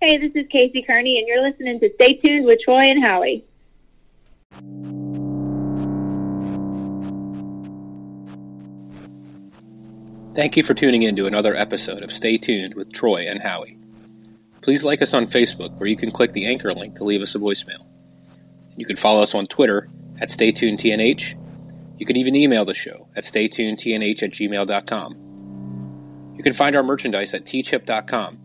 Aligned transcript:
Hey, 0.00 0.16
this 0.16 0.30
is 0.36 0.46
Casey 0.48 0.84
Kearney, 0.86 1.18
and 1.18 1.26
you're 1.26 1.42
listening 1.42 1.80
to 1.80 1.90
Stay 1.94 2.20
Tuned 2.24 2.46
with 2.46 2.60
Troy 2.60 2.82
and 2.82 3.04
Howie. 3.04 3.44
Thank 10.36 10.56
you 10.56 10.62
for 10.62 10.74
tuning 10.74 11.02
in 11.02 11.16
to 11.16 11.26
another 11.26 11.56
episode 11.56 12.04
of 12.04 12.12
Stay 12.12 12.38
Tuned 12.38 12.74
with 12.74 12.92
Troy 12.92 13.26
and 13.28 13.42
Howie. 13.42 13.76
Please 14.62 14.84
like 14.84 15.02
us 15.02 15.14
on 15.14 15.26
Facebook, 15.26 15.76
where 15.78 15.88
you 15.88 15.96
can 15.96 16.12
click 16.12 16.32
the 16.32 16.46
anchor 16.46 16.72
link 16.72 16.94
to 16.94 17.02
leave 17.02 17.22
us 17.22 17.34
a 17.34 17.40
voicemail. 17.40 17.84
You 18.76 18.86
can 18.86 18.94
follow 18.94 19.20
us 19.20 19.34
on 19.34 19.48
Twitter 19.48 19.88
at 20.20 20.28
StayTunedTNH. 20.28 21.34
You 21.98 22.06
can 22.06 22.16
even 22.16 22.36
email 22.36 22.64
the 22.64 22.72
show 22.72 23.08
at 23.16 23.24
StayTunedTNH 23.24 24.22
at 24.22 24.30
gmail.com. 24.30 26.34
You 26.36 26.44
can 26.44 26.54
find 26.54 26.76
our 26.76 26.84
merchandise 26.84 27.34
at 27.34 27.44
teechip.com 27.44 28.44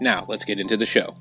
Now, 0.00 0.24
let's 0.26 0.46
get 0.46 0.58
into 0.58 0.78
the 0.78 0.86
show. 0.86 1.14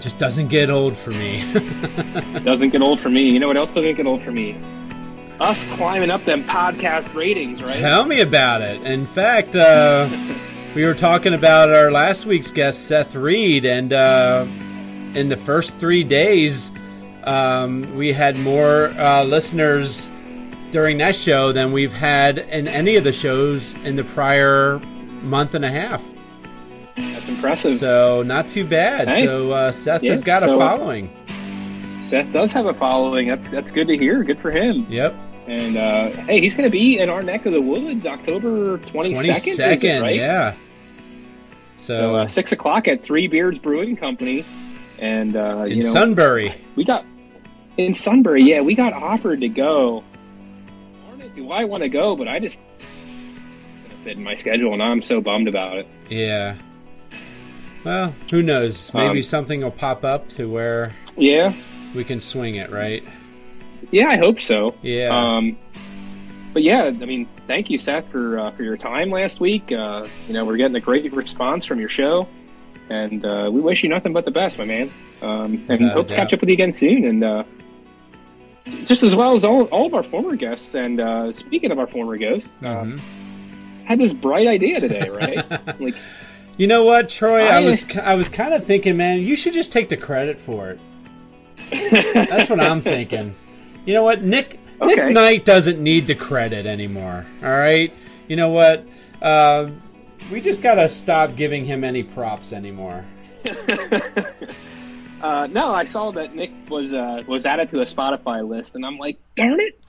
It 0.00 0.04
just 0.04 0.18
doesn't 0.18 0.48
get 0.48 0.70
old 0.70 0.96
for 0.96 1.10
me. 1.10 1.44
doesn't 2.42 2.70
get 2.70 2.80
old 2.80 3.00
for 3.00 3.10
me. 3.10 3.28
You 3.28 3.38
know 3.38 3.48
what 3.48 3.58
else 3.58 3.70
doesn't 3.70 3.96
get 3.96 4.06
old 4.06 4.22
for 4.22 4.32
me? 4.32 4.56
Us 5.38 5.62
climbing 5.74 6.10
up 6.10 6.24
them 6.24 6.42
podcast 6.44 7.14
ratings, 7.14 7.62
right? 7.62 7.76
Tell 7.76 8.06
me 8.06 8.22
about 8.22 8.62
it. 8.62 8.80
In 8.80 9.04
fact, 9.04 9.54
uh, 9.54 10.08
we 10.74 10.86
were 10.86 10.94
talking 10.94 11.34
about 11.34 11.68
our 11.68 11.92
last 11.92 12.24
week's 12.24 12.50
guest, 12.50 12.86
Seth 12.86 13.14
Reed, 13.14 13.66
and 13.66 13.92
uh, 13.92 14.46
in 15.14 15.28
the 15.28 15.36
first 15.36 15.74
three 15.74 16.02
days, 16.02 16.72
um, 17.24 17.94
we 17.94 18.10
had 18.10 18.38
more 18.38 18.86
uh, 18.96 19.22
listeners 19.24 20.10
during 20.70 20.96
that 20.96 21.14
show 21.14 21.52
than 21.52 21.72
we've 21.72 21.92
had 21.92 22.38
in 22.38 22.68
any 22.68 22.96
of 22.96 23.04
the 23.04 23.12
shows 23.12 23.74
in 23.84 23.96
the 23.96 24.04
prior 24.04 24.78
month 25.20 25.54
and 25.54 25.66
a 25.66 25.70
half. 25.70 26.02
Impressive. 27.40 27.78
So 27.78 28.22
not 28.22 28.48
too 28.48 28.66
bad. 28.66 29.12
So 29.24 29.50
uh, 29.52 29.72
Seth 29.72 30.02
Yeah, 30.02 30.12
has 30.12 30.22
got 30.22 30.42
so- 30.42 30.56
a 30.56 30.58
following. 30.58 31.10
Seth 32.02 32.32
does 32.32 32.52
have 32.52 32.66
a 32.66 32.74
following. 32.74 33.28
That's 33.28 33.48
that's 33.48 33.70
good 33.72 33.86
to 33.86 33.96
hear. 33.96 34.22
Good 34.24 34.38
for 34.38 34.50
him. 34.50 34.84
Yep. 34.88 35.14
And 35.46 35.76
uh, 35.76 36.10
hey, 36.10 36.40
he's 36.40 36.54
going 36.54 36.66
to 36.68 36.70
be 36.70 36.98
in 36.98 37.08
our 37.08 37.22
neck 37.22 37.46
of 37.46 37.52
the 37.52 37.60
woods, 37.62 38.04
October 38.06 38.78
twenty 38.78 39.14
second. 39.34 40.02
right? 40.02 40.16
yeah. 40.16 40.54
So, 41.76 41.94
So 41.96 42.14
uh, 42.16 42.26
six 42.26 42.52
o'clock 42.52 42.88
at 42.88 43.02
Three 43.02 43.26
Beards 43.26 43.58
Brewing 43.58 43.96
Company, 43.96 44.44
and 44.98 45.34
uh, 45.36 45.64
in 45.66 45.78
you 45.78 45.82
know 45.84 45.88
Sunbury. 45.92 46.54
we 46.76 46.84
got 46.84 47.04
in 47.78 47.94
Sunbury. 47.94 48.42
Yeah, 48.42 48.60
we 48.60 48.74
got 48.74 48.92
offered 48.92 49.40
to 49.40 49.48
go. 49.48 50.04
Do 51.36 51.52
I 51.52 51.64
want 51.64 51.84
to 51.84 51.88
go? 51.88 52.16
But 52.16 52.26
I 52.28 52.38
just 52.40 52.60
fit 54.04 54.16
in 54.16 54.24
my 54.24 54.34
schedule, 54.34 54.72
and 54.74 54.82
I'm 54.82 55.00
so 55.00 55.20
bummed 55.20 55.46
about 55.48 55.78
it. 55.78 55.86
Yeah. 56.08 56.56
Well, 57.84 58.14
who 58.30 58.42
knows? 58.42 58.92
Maybe 58.92 59.18
Um, 59.18 59.22
something 59.22 59.62
will 59.62 59.70
pop 59.70 60.04
up 60.04 60.28
to 60.30 60.48
where 60.48 60.92
Yeah, 61.16 61.52
we 61.94 62.04
can 62.04 62.20
swing 62.20 62.56
it, 62.56 62.70
right? 62.70 63.02
yeah, 63.90 64.08
I 64.08 64.16
hope 64.16 64.40
so. 64.40 64.74
Yeah. 64.82 65.08
Um, 65.10 65.56
but 66.52 66.62
yeah, 66.62 66.84
I 66.86 66.90
mean, 66.90 67.26
thank 67.46 67.70
you, 67.70 67.78
Seth, 67.78 68.08
for 68.10 68.38
uh, 68.38 68.50
for 68.52 68.64
your 68.64 68.76
time 68.76 69.10
last 69.10 69.40
week. 69.40 69.70
Uh, 69.72 70.06
you 70.28 70.34
know, 70.34 70.44
we're 70.44 70.56
getting 70.56 70.76
a 70.76 70.80
great 70.80 71.10
response 71.12 71.64
from 71.64 71.78
your 71.80 71.88
show, 71.88 72.26
and 72.90 73.24
uh, 73.24 73.48
we 73.52 73.60
wish 73.60 73.82
you 73.82 73.88
nothing 73.88 74.12
but 74.12 74.24
the 74.24 74.30
best, 74.30 74.58
my 74.58 74.64
man. 74.64 74.90
Um, 75.22 75.64
and 75.68 75.90
hope 75.90 76.08
to 76.08 76.14
catch 76.16 76.32
up 76.32 76.40
with 76.40 76.48
you 76.48 76.54
again 76.54 76.72
soon. 76.72 77.04
And 77.04 77.22
uh, 77.24 77.44
just 78.84 79.02
as 79.02 79.14
well 79.14 79.34
as 79.34 79.44
all, 79.44 79.64
all 79.64 79.86
of 79.86 79.94
our 79.94 80.02
former 80.02 80.34
guests. 80.36 80.74
And 80.74 80.98
uh, 81.00 81.32
speaking 81.32 81.70
of 81.70 81.78
our 81.78 81.86
former 81.86 82.16
guests, 82.16 82.54
uh, 82.62 82.64
Mhm. 82.84 83.00
had 83.84 83.98
this 83.98 84.12
bright 84.12 84.46
idea 84.46 84.80
today, 84.80 85.08
right? 85.10 85.36
like, 85.80 85.94
You 86.60 86.66
know 86.66 86.84
what, 86.84 87.08
Troy? 87.08 87.46
I, 87.46 87.56
I- 87.56 87.60
was 87.60 87.86
I 87.96 88.14
was 88.16 88.28
kind 88.28 88.52
of 88.52 88.66
thinking, 88.66 88.98
man, 88.98 89.20
you 89.20 89.34
should 89.34 89.54
just 89.54 89.72
take 89.72 89.88
the 89.88 89.96
credit 89.96 90.38
for 90.38 90.68
it. 90.72 90.78
That's 92.12 92.50
what 92.50 92.60
I'm 92.60 92.82
thinking. 92.82 93.34
You 93.86 93.94
know 93.94 94.02
what, 94.02 94.22
Nick 94.22 94.60
Okay. 94.78 94.94
Nick 95.06 95.14
Knight 95.14 95.44
doesn't 95.46 95.82
need 95.82 96.06
the 96.06 96.14
credit 96.14 96.66
anymore. 96.66 97.24
All 97.42 97.48
right. 97.48 97.90
You 98.28 98.36
know 98.36 98.50
what? 98.50 98.86
Uh, 99.22 99.70
we 100.30 100.42
just 100.42 100.62
gotta 100.62 100.86
stop 100.90 101.34
giving 101.34 101.64
him 101.64 101.82
any 101.82 102.02
props 102.02 102.52
anymore. 102.52 103.06
uh, 105.22 105.48
no, 105.50 105.72
I 105.72 105.84
saw 105.84 106.10
that 106.10 106.34
Nick 106.34 106.50
was 106.68 106.92
uh, 106.92 107.22
was 107.26 107.46
added 107.46 107.70
to 107.70 107.80
a 107.80 107.84
Spotify 107.84 108.46
list, 108.46 108.74
and 108.74 108.84
I'm 108.84 108.98
like, 108.98 109.16
darn 109.34 109.60
it, 109.60 109.80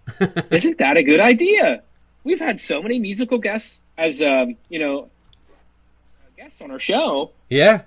isn't 0.52 0.78
that 0.78 0.96
a 0.96 1.04
good 1.04 1.20
idea? 1.20 1.84
We've 2.24 2.40
had 2.40 2.62
so 2.62 2.82
many 2.82 2.98
musical 2.98 3.40
guests 3.40 3.82
as 3.98 4.22
um, 4.22 4.56
you 4.70 4.80
know 4.80 5.10
guests 6.42 6.62
on 6.62 6.72
our 6.72 6.80
show, 6.80 7.32
Yeah. 7.50 7.82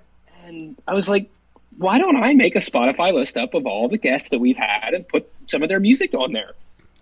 and 0.45 0.77
I 0.87 0.93
was 0.93 1.09
like, 1.09 1.29
why 1.77 1.97
don't 1.97 2.15
I 2.15 2.33
make 2.33 2.55
a 2.55 2.59
Spotify 2.59 3.13
list 3.13 3.35
up 3.35 3.53
of 3.53 3.65
all 3.65 3.89
the 3.89 3.97
guests 3.97 4.29
that 4.29 4.39
we've 4.39 4.55
had 4.55 4.93
and 4.93 5.05
put 5.05 5.29
some 5.47 5.61
of 5.61 5.67
their 5.67 5.79
music 5.81 6.13
on 6.13 6.31
there? 6.31 6.51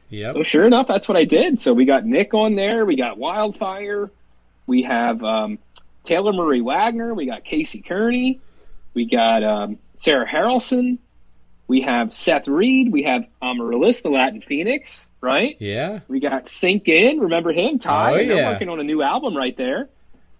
Yeah. 0.09 0.33
So 0.33 0.41
sure 0.41 0.65
enough, 0.65 0.87
that's 0.87 1.07
what 1.07 1.15
I 1.15 1.25
did. 1.25 1.59
So 1.59 1.73
we 1.73 1.85
got 1.85 2.05
Nick 2.05 2.33
on 2.33 2.55
there, 2.55 2.85
we 2.85 2.95
got 2.95 3.19
Wildfire, 3.19 4.09
we 4.65 4.81
have 4.83 5.23
um, 5.23 5.59
Taylor 6.05 6.33
Marie 6.33 6.61
Wagner, 6.61 7.13
we 7.13 7.27
got 7.27 7.43
Casey 7.43 7.81
Kearney, 7.81 8.39
we 8.95 9.05
got 9.05 9.43
um, 9.43 9.77
Sarah 9.93 10.27
Harrelson, 10.27 10.97
we 11.67 11.81
have 11.81 12.15
Seth 12.15 12.47
Reed, 12.47 12.91
we 12.91 13.03
have 13.03 13.25
Amaryllis, 13.43 14.01
the 14.01 14.09
Latin 14.09 14.41
Phoenix, 14.41 15.11
right? 15.21 15.55
Yeah. 15.59 15.99
We 16.07 16.19
got 16.19 16.49
Sink 16.49 16.87
In, 16.87 17.19
remember 17.19 17.51
him? 17.51 17.77
Ty, 17.77 18.11
Oh, 18.11 18.15
and 18.15 18.29
they're 18.29 18.37
yeah. 18.37 18.51
working 18.51 18.69
on 18.69 18.79
a 18.79 18.83
new 18.83 19.03
album 19.03 19.37
right 19.37 19.55
there. 19.55 19.87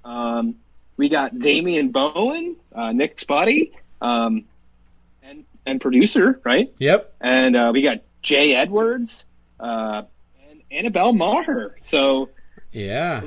Um, 0.03 0.56
we 0.97 1.09
got 1.09 1.37
Damian 1.39 1.89
Bowen, 1.89 2.55
uh, 2.73 2.91
Nick's 2.91 3.23
buddy, 3.23 3.71
um, 4.01 4.45
and 5.23 5.45
and 5.65 5.79
producer, 5.81 6.39
right? 6.43 6.71
Yep. 6.79 7.13
And 7.21 7.55
uh, 7.55 7.71
we 7.73 7.81
got 7.81 8.01
Jay 8.21 8.53
Edwards 8.55 9.25
uh, 9.59 10.03
and 10.49 10.61
Annabelle 10.71 11.13
Maher. 11.13 11.75
So 11.81 12.29
Yeah. 12.71 13.23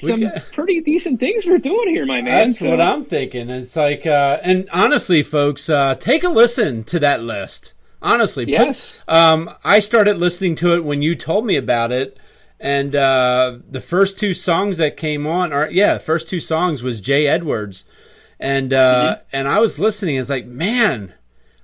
Some 0.00 0.20
got- 0.20 0.42
pretty 0.52 0.80
decent 0.80 1.18
things 1.18 1.44
we're 1.44 1.58
doing 1.58 1.88
here, 1.88 2.06
my 2.06 2.22
man. 2.22 2.48
That's 2.48 2.60
So- 2.60 2.70
what 2.70 2.80
I'm 2.80 3.02
thinking. 3.02 3.50
It's 3.50 3.74
like, 3.74 4.06
uh, 4.06 4.38
and 4.44 4.68
honestly, 4.72 5.24
folks, 5.24 5.68
uh, 5.68 5.96
take 5.96 6.22
a 6.22 6.28
listen 6.28 6.84
to 6.84 7.00
that 7.00 7.20
list. 7.22 7.74
Honestly, 8.00 8.44
put- 8.44 8.52
Yes. 8.52 9.02
um, 9.08 9.50
I 9.64 9.80
started 9.80 10.18
listening 10.18 10.54
to 10.56 10.74
it 10.76 10.84
when 10.84 11.02
you 11.02 11.16
told 11.16 11.44
me 11.46 11.56
about 11.56 11.90
it, 11.90 12.16
and 12.60 12.94
uh, 12.94 13.58
the 13.70 13.80
first 13.80 14.18
two 14.18 14.34
songs 14.34 14.78
that 14.78 14.96
came 14.96 15.26
on, 15.26 15.52
are 15.52 15.70
yeah, 15.70 15.94
the 15.94 16.00
first 16.00 16.28
two 16.28 16.40
songs 16.40 16.82
was 16.82 17.00
Jay 17.00 17.26
Edwards, 17.26 17.84
and 18.40 18.72
uh, 18.72 19.16
Mm-hmm. 19.16 19.36
and 19.36 19.48
I 19.48 19.58
was 19.58 19.78
listening. 19.78 20.16
It's 20.16 20.30
like, 20.30 20.46
man, 20.46 21.14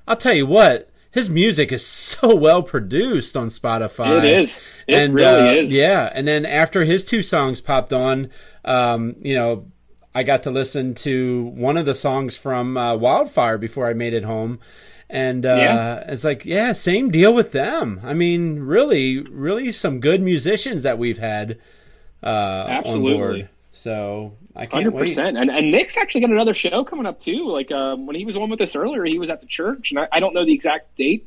I'll 0.07 0.17
tell 0.17 0.35
you 0.35 0.47
what. 0.47 0.91
His 1.11 1.31
music 1.31 1.71
is 1.71 1.87
so 1.87 2.35
well 2.35 2.63
produced 2.63 3.37
on 3.37 3.47
Spotify. 3.47 4.19
It 4.19 4.25
is. 4.25 4.59
It 4.89 4.97
and, 4.97 5.15
really 5.15 5.49
uh, 5.49 5.63
is. 5.63 5.73
Yeah, 5.73 6.11
and 6.13 6.27
then 6.27 6.45
after 6.45 6.83
his 6.85 7.05
two 7.05 7.23
songs 7.23 7.61
popped 7.61 7.93
on, 7.93 8.31
um, 8.65 9.15
you 9.21 9.37
know, 9.37 9.67
I 10.13 10.23
got 10.25 10.45
to 10.45 10.51
listen 10.51 10.95
to 10.97 11.45
one 11.55 11.77
of 11.77 11.87
the 11.87 11.95
songs 11.95 12.37
from 12.37 12.77
uh, 12.77 12.97
Wildfire 12.97 13.59
before 13.59 13.89
I 13.89 13.95
made 13.95 14.13
it 14.13 14.25
home, 14.25 14.61
and 15.11 15.45
uh, 15.45 15.57
Yeah. 15.61 16.05
it's 16.13 16.25
like, 16.25 16.45
yeah, 16.45 16.73
same 16.73 17.11
deal 17.11 17.35
with 17.35 17.53
them. 17.53 18.01
I 18.05 18.15
mean, 18.15 18.61
really, 18.61 19.21
really, 19.21 19.71
some 19.73 20.01
good 20.01 20.23
musicians 20.23 20.83
that 20.83 20.99
we've 20.99 21.19
had 21.19 21.59
uh, 22.23 22.27
on 22.27 22.71
Absolutely. 22.71 23.15
board. 23.15 23.49
So 23.73 24.35
I 24.55 24.61
can't 24.67 24.73
Hundred 24.85 24.95
wait. 24.95 25.01
percent, 25.09 25.37
and 25.37 25.51
and 25.51 25.73
Nick's 25.73 25.97
actually 25.97 26.21
got 26.21 26.31
another 26.31 26.55
show 26.55 26.85
coming 26.85 27.07
up 27.07 27.19
too. 27.21 27.49
Like 27.51 27.73
um, 27.73 28.07
when 28.07 28.15
he 28.15 28.25
was 28.25 28.37
on 28.37 28.49
with 28.49 28.61
us 28.61 28.77
earlier, 28.77 29.05
he 29.05 29.19
was 29.19 29.31
at 29.31 29.41
the 29.41 29.49
church, 29.49 29.91
and 29.91 29.99
I, 29.99 30.07
I 30.13 30.21
don't 30.21 30.33
know 30.33 30.45
the 30.45 30.55
exact 30.55 30.97
date. 30.97 31.27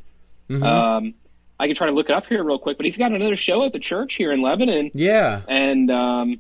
Mhm. 0.49 0.63
Um, 0.63 1.13
I 1.59 1.67
can 1.67 1.75
try 1.75 1.87
to 1.87 1.93
look 1.93 2.09
it 2.09 2.13
up 2.13 2.25
here 2.27 2.41
real 2.43 2.57
quick, 2.57 2.77
but 2.77 2.85
he's 2.85 2.95
got 2.95 3.11
another 3.11 3.35
show 3.35 3.63
at 3.65 3.73
the 3.73 3.79
church 3.79 4.13
here 4.15 4.31
in 4.31 4.41
Lebanon, 4.41 4.91
yeah, 4.93 5.41
and 5.49 5.91
um, 5.91 6.39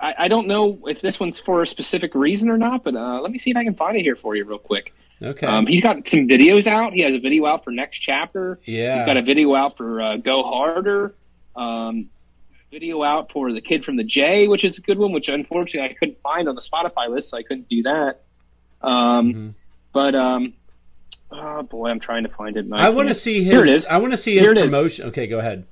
I, 0.00 0.14
I 0.16 0.28
don't 0.28 0.46
know 0.46 0.78
if 0.88 1.02
this 1.02 1.20
one's 1.20 1.38
for 1.38 1.60
a 1.60 1.66
specific 1.66 2.14
reason 2.14 2.48
or 2.48 2.56
not. 2.56 2.82
But 2.82 2.94
uh, 2.96 3.20
let 3.20 3.30
me 3.30 3.38
see 3.38 3.50
if 3.50 3.56
I 3.58 3.64
can 3.64 3.74
find 3.74 3.96
it 3.98 4.02
here 4.02 4.16
for 4.16 4.34
you 4.34 4.44
real 4.46 4.58
quick. 4.58 4.94
Okay, 5.22 5.46
Um, 5.46 5.66
he's 5.66 5.80
got 5.82 6.06
some 6.08 6.28
videos 6.28 6.66
out. 6.66 6.92
He 6.92 7.02
has 7.02 7.14
a 7.14 7.18
video 7.18 7.46
out 7.46 7.64
for 7.64 7.70
next 7.70 7.98
chapter. 8.00 8.58
yeah, 8.64 8.98
He's 8.98 9.06
got 9.06 9.16
a 9.16 9.22
video 9.22 9.54
out 9.54 9.76
for 9.76 10.00
uh, 10.00 10.16
Go 10.18 10.42
Harder. 10.42 11.14
Um, 11.56 12.08
video 12.70 13.02
out 13.02 13.30
for 13.32 13.52
the 13.52 13.60
kid 13.60 13.84
from 13.84 13.96
the 13.96 14.04
J, 14.04 14.48
which 14.48 14.64
is 14.64 14.78
a 14.78 14.80
good 14.80 14.98
one, 14.98 15.12
which 15.12 15.28
unfortunately 15.28 15.90
I 15.90 15.94
couldn't 15.94 16.20
find 16.22 16.48
on 16.48 16.54
the 16.54 16.62
Spotify 16.62 17.08
list, 17.08 17.28
so 17.30 17.36
I 17.36 17.42
couldn't 17.42 17.68
do 17.68 17.82
that. 17.82 18.20
Um, 18.80 19.32
Mhm. 19.34 19.54
But 19.92 20.14
um, 20.14 20.54
oh 21.30 21.62
boy, 21.64 21.88
I'm 21.90 22.00
trying 22.00 22.22
to 22.22 22.30
find 22.30 22.56
it. 22.56 22.64
I 22.72 22.88
want 22.88 23.08
to 23.08 23.14
see 23.14 23.42
his. 23.44 23.52
Here 23.52 23.62
it 23.62 23.68
is. 23.68 23.86
I 23.86 23.98
want 23.98 24.12
to 24.12 24.16
see 24.16 24.32
his 24.34 24.42
Here 24.42 24.52
it 24.52 24.58
is. 24.58 24.72
promotion. 24.72 25.06
Okay, 25.08 25.26
go 25.26 25.38
ahead. 25.38 25.66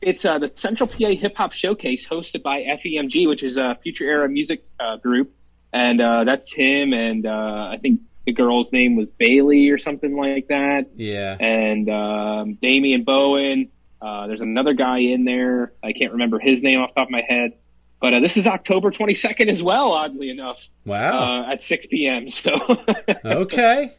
It's 0.00 0.24
uh, 0.24 0.38
the 0.38 0.50
Central 0.54 0.86
PA 0.88 1.08
Hip 1.10 1.36
Hop 1.36 1.52
Showcase 1.52 2.06
hosted 2.06 2.42
by 2.42 2.60
FEMG, 2.62 3.28
which 3.28 3.42
is 3.42 3.56
a 3.58 3.78
future 3.82 4.04
era 4.04 4.28
music 4.28 4.64
uh, 4.80 4.96
group, 4.96 5.32
and 5.72 6.00
uh, 6.00 6.24
that's 6.24 6.50
him 6.52 6.94
and 6.94 7.26
uh, 7.26 7.68
I 7.72 7.78
think 7.80 8.00
the 8.26 8.32
girl's 8.32 8.72
name 8.72 8.96
was 8.96 9.10
Bailey 9.10 9.70
or 9.70 9.78
something 9.78 10.16
like 10.16 10.48
that. 10.48 10.90
Yeah, 10.94 11.36
and 11.38 11.88
um, 11.88 12.54
Damian 12.54 13.04
Bowen. 13.04 13.70
Uh, 14.02 14.26
there's 14.26 14.42
another 14.42 14.74
guy 14.74 14.98
in 14.98 15.24
there. 15.24 15.72
I 15.82 15.92
can't 15.92 16.12
remember 16.12 16.38
his 16.38 16.62
name 16.62 16.80
off 16.80 16.90
the 16.90 17.00
top 17.00 17.08
of 17.08 17.12
my 17.12 17.22
head. 17.26 17.52
But 18.00 18.12
uh, 18.14 18.20
this 18.20 18.36
is 18.36 18.46
October 18.46 18.90
22nd 18.90 19.48
as 19.48 19.62
well, 19.62 19.92
oddly 19.92 20.28
enough, 20.28 20.68
wow. 20.84 21.44
uh, 21.44 21.52
at 21.52 21.62
6 21.62 21.86
p.m. 21.86 22.28
So, 22.36 22.52
okay. 23.24 23.94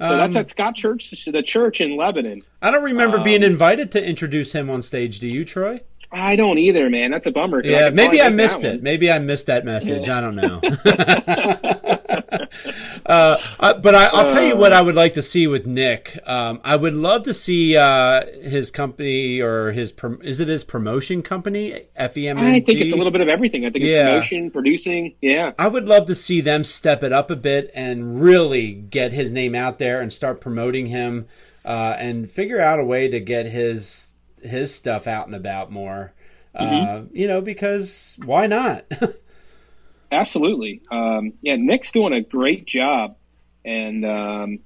so 0.00 0.16
that's 0.16 0.36
Um, 0.36 0.40
at 0.40 0.50
Scott 0.50 0.76
Church, 0.76 1.24
the 1.26 1.42
church 1.42 1.80
in 1.80 1.96
Lebanon. 1.96 2.38
I 2.62 2.70
don't 2.70 2.84
remember 2.84 3.18
being 3.18 3.42
um, 3.42 3.50
invited 3.50 3.90
to 3.92 4.04
introduce 4.04 4.52
him 4.52 4.70
on 4.70 4.82
stage. 4.82 5.18
Do 5.18 5.26
you, 5.26 5.44
Troy? 5.44 5.80
I 6.10 6.36
don't 6.36 6.58
either, 6.58 6.88
man. 6.88 7.10
That's 7.10 7.26
a 7.26 7.30
bummer. 7.30 7.62
Yeah, 7.64 7.86
could 7.86 7.96
maybe 7.96 8.20
I 8.22 8.30
missed 8.30 8.64
it. 8.64 8.76
one. 8.76 8.82
Maybe 8.82 9.10
I 9.10 9.18
missed 9.18 9.46
that 9.46 9.64
message. 9.64 10.08
I 10.08 10.20
don't 10.20 10.36
know. 10.36 10.60
uh, 13.06 13.36
uh, 13.60 13.74
but 13.74 13.94
I, 13.94 14.06
I'll 14.06 14.28
tell 14.28 14.42
you 14.42 14.56
what 14.56 14.72
I 14.72 14.80
would 14.80 14.94
like 14.94 15.14
to 15.14 15.22
see 15.22 15.46
with 15.46 15.66
Nick. 15.66 16.18
Um, 16.26 16.60
I 16.64 16.76
would 16.76 16.94
love 16.94 17.24
to 17.24 17.34
see 17.34 17.76
uh, 17.76 18.24
his 18.42 18.70
company 18.70 19.40
or 19.40 19.72
his 19.72 19.92
prom- 19.92 20.20
is 20.22 20.40
it 20.40 20.48
his 20.48 20.64
promotion 20.64 21.22
company? 21.22 21.82
FEM. 21.96 22.38
I 22.38 22.60
think 22.60 22.80
it's 22.80 22.92
a 22.92 22.96
little 22.96 23.12
bit 23.12 23.20
of 23.20 23.28
everything. 23.28 23.64
I 23.66 23.70
think 23.70 23.84
it's 23.84 23.90
Yeah. 23.90 24.10
promotion, 24.12 24.50
producing. 24.50 25.14
Yeah. 25.20 25.52
I 25.58 25.68
would 25.68 25.88
love 25.88 26.06
to 26.06 26.14
see 26.14 26.40
them 26.40 26.64
step 26.64 27.02
it 27.02 27.12
up 27.12 27.30
a 27.30 27.36
bit 27.36 27.70
and 27.74 28.20
really 28.20 28.72
get 28.72 29.12
his 29.12 29.30
name 29.30 29.54
out 29.54 29.78
there 29.78 30.00
and 30.00 30.12
start 30.12 30.40
promoting 30.40 30.86
him 30.86 31.26
uh, 31.64 31.96
and 31.98 32.30
figure 32.30 32.60
out 32.60 32.80
a 32.80 32.84
way 32.84 33.08
to 33.08 33.20
get 33.20 33.46
his 33.46 34.12
his 34.42 34.74
stuff 34.74 35.06
out 35.06 35.26
and 35.26 35.34
about 35.34 35.70
more. 35.70 36.12
Uh, 36.54 37.02
you 37.12 37.28
know, 37.28 37.40
because 37.40 38.16
why 38.24 38.46
not? 38.48 38.84
Absolutely. 40.12 40.80
Um, 40.90 41.34
yeah, 41.42 41.56
Nick's 41.56 41.92
doing 41.92 42.12
a 42.12 42.20
great 42.22 42.66
job, 42.66 43.16
and 43.64 44.04
um, 44.04 44.58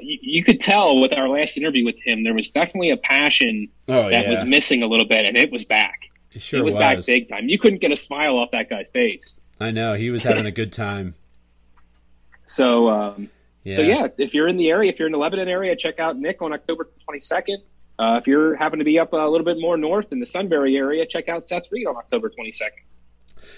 you, 0.00 0.18
you 0.22 0.44
could 0.44 0.60
tell 0.60 0.98
with 1.00 1.12
our 1.16 1.28
last 1.28 1.56
interview 1.56 1.84
with 1.84 1.96
him, 2.02 2.24
there 2.24 2.34
was 2.34 2.50
definitely 2.50 2.90
a 2.90 2.96
passion 2.96 3.68
oh 3.88 4.08
that 4.10 4.24
yeah, 4.24 4.30
was 4.30 4.44
missing 4.44 4.82
a 4.82 4.86
little 4.86 5.06
bit, 5.06 5.24
and 5.26 5.36
it 5.36 5.52
was 5.52 5.64
back. 5.64 6.10
it 6.32 6.40
sure 6.42 6.60
it 6.60 6.64
was, 6.64 6.74
back 6.74 7.04
big 7.06 7.28
time. 7.28 7.48
You 7.48 7.58
couldn't 7.58 7.80
get 7.80 7.92
a 7.92 7.96
smile 7.96 8.36
off 8.38 8.50
that 8.52 8.68
guy's 8.70 8.90
face. 8.90 9.34
I 9.60 9.70
know 9.70 9.94
he 9.94 10.10
was 10.10 10.22
having 10.24 10.46
a 10.46 10.50
good 10.52 10.72
time. 10.72 11.14
So, 12.46 12.90
um, 12.90 13.30
Yeah. 13.62 13.76
so 13.76 13.82
yeah, 13.82 14.08
if 14.18 14.34
you're 14.34 14.48
in 14.48 14.58
the 14.58 14.68
area, 14.68 14.92
if 14.92 14.98
you're 14.98 15.06
in 15.06 15.12
the 15.12 15.18
Lebanon 15.18 15.48
area, 15.48 15.74
check 15.74 15.98
out 15.98 16.18
Nick 16.18 16.42
on 16.42 16.52
October 16.52 16.90
22nd. 17.08 17.56
Uh, 17.98 18.18
if 18.20 18.26
you're 18.26 18.56
happen 18.56 18.78
to 18.80 18.84
be 18.84 18.98
up 18.98 19.12
a 19.12 19.16
little 19.28 19.44
bit 19.44 19.58
more 19.60 19.76
north 19.76 20.10
in 20.12 20.18
the 20.20 20.26
Sunbury 20.26 20.76
area, 20.76 21.06
check 21.06 21.28
out 21.28 21.48
Seth 21.48 21.70
Reed 21.70 21.86
on 21.86 21.96
October 21.96 22.28
22nd. 22.30 22.70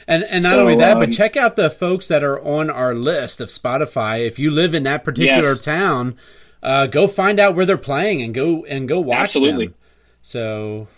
And 0.09 0.25
and 0.25 0.43
not 0.43 0.55
So, 0.55 0.61
only 0.61 0.77
that, 0.77 0.94
but 0.94 1.05
um, 1.05 1.11
check 1.11 1.37
out 1.37 1.56
the 1.56 1.71
folks 1.71 2.09
that 2.09 2.23
are 2.23 2.41
on 2.43 2.69
our 2.71 2.94
list 2.94 3.41
of 3.41 3.49
Spotify. 3.49 4.27
If 4.27 4.38
you 4.38 4.50
live 4.50 4.75
in 4.75 4.83
that 4.83 5.05
particular 5.05 5.50
Yes. 5.50 5.65
town, 5.65 6.17
uh, 6.62 6.87
go 6.87 7.06
find 7.06 7.38
out 7.41 7.55
where 7.55 7.65
they're 7.65 7.79
playing 7.79 8.21
and 8.23 8.35
go 8.35 8.65
and 8.65 8.88
go 8.88 9.00
watch 9.00 9.21
Absolutely. 9.37 9.67
them. 9.69 9.75
So, 10.23 10.88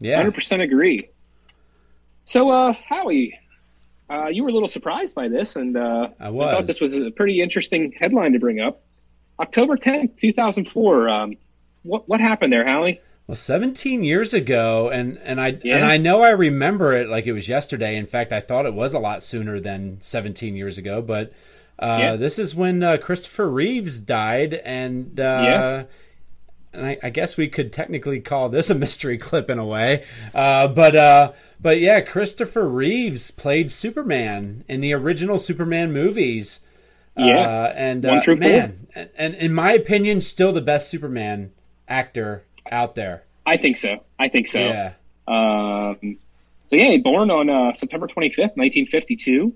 yeah, 0.00 0.16
Hundred 0.16 0.34
percent 0.34 0.60
agree. 0.62 1.08
So, 2.24 2.50
uh, 2.50 2.72
Howie, 2.88 3.38
uh, 4.10 4.26
you 4.26 4.42
were 4.42 4.48
a 4.50 4.52
little 4.52 4.68
surprised 4.68 5.14
by 5.14 5.28
this, 5.28 5.54
and 5.56 5.76
uh, 5.76 6.08
I 6.18 6.28
was. 6.30 6.50
thought 6.50 6.66
this 6.66 6.80
was 6.80 6.94
a 6.94 7.10
pretty 7.12 7.40
interesting 7.40 7.92
headline 7.92 8.32
to 8.32 8.38
bring 8.40 8.60
up. 8.60 8.82
October 9.38 9.76
tenth, 9.76 10.16
two 10.16 10.32
thousand 10.32 10.68
four. 10.70 11.08
Um, 11.08 11.36
what 11.86 12.08
what 12.08 12.20
happened 12.20 12.52
there, 12.52 12.66
Hallie? 12.66 13.00
Well, 13.26 13.34
17 13.36 14.04
years 14.04 14.32
ago, 14.32 14.88
and 14.88 15.18
and 15.24 15.40
I 15.40 15.58
Yeah. 15.62 15.76
and 15.76 15.84
I 15.84 15.96
know 15.96 16.22
I 16.22 16.30
remember 16.30 16.92
it 16.92 17.08
like 17.08 17.26
it 17.26 17.32
was 17.32 17.48
yesterday. 17.48 17.96
In 17.96 18.06
fact, 18.06 18.32
I 18.32 18.40
thought 18.40 18.66
it 18.66 18.74
was 18.74 18.94
a 18.94 18.98
lot 19.00 19.22
sooner 19.22 19.58
than 19.58 19.98
17 20.00 20.54
years 20.54 20.78
ago. 20.78 21.02
But 21.02 21.32
uh, 21.78 21.98
Yeah. 22.00 22.16
this 22.16 22.38
is 22.38 22.54
when 22.54 22.82
uh, 22.82 22.96
Christopher 22.98 23.48
Reeves 23.50 23.98
died, 24.00 24.54
and 24.64 25.18
uh, 25.18 25.42
Yes. 25.44 25.86
and 26.72 26.86
I, 26.86 26.96
I 27.02 27.10
guess 27.10 27.36
we 27.36 27.48
could 27.48 27.72
technically 27.72 28.20
call 28.20 28.48
this 28.48 28.70
a 28.70 28.74
mystery 28.76 29.18
clip 29.26 29.50
in 29.50 29.58
a 29.58 29.66
way. 29.66 30.04
Uh, 30.32 30.68
but 30.68 30.94
uh, 30.94 31.32
but 31.60 31.80
yeah, 31.80 32.00
Christopher 32.02 32.68
Reeves 32.68 33.30
played 33.32 33.70
Superman 33.72 34.64
in 34.68 34.80
the 34.80 34.92
original 34.94 35.38
Superman 35.38 35.92
movies. 35.92 36.60
Yeah. 37.18 37.38
uh, 37.40 37.72
and 37.74 38.04
uh, 38.04 38.20
man, 38.36 38.86
and, 38.94 39.08
and 39.16 39.34
in 39.34 39.52
my 39.54 39.72
opinion, 39.72 40.20
still 40.20 40.52
the 40.52 40.60
best 40.60 40.90
Superman 40.90 41.50
actor 41.88 42.44
out 42.70 42.94
there. 42.94 43.24
I 43.44 43.56
think 43.56 43.76
so. 43.76 44.04
I 44.18 44.28
think 44.28 44.48
so. 44.48 44.58
Yeah. 44.60 44.94
Um, 45.28 46.18
so 46.68 46.76
yeah, 46.76 46.86
he 46.90 46.98
born 46.98 47.30
on 47.30 47.48
uh, 47.48 47.72
September 47.72 48.06
twenty 48.06 48.30
fifth, 48.30 48.56
nineteen 48.56 48.86
fifty 48.86 49.16
two. 49.16 49.54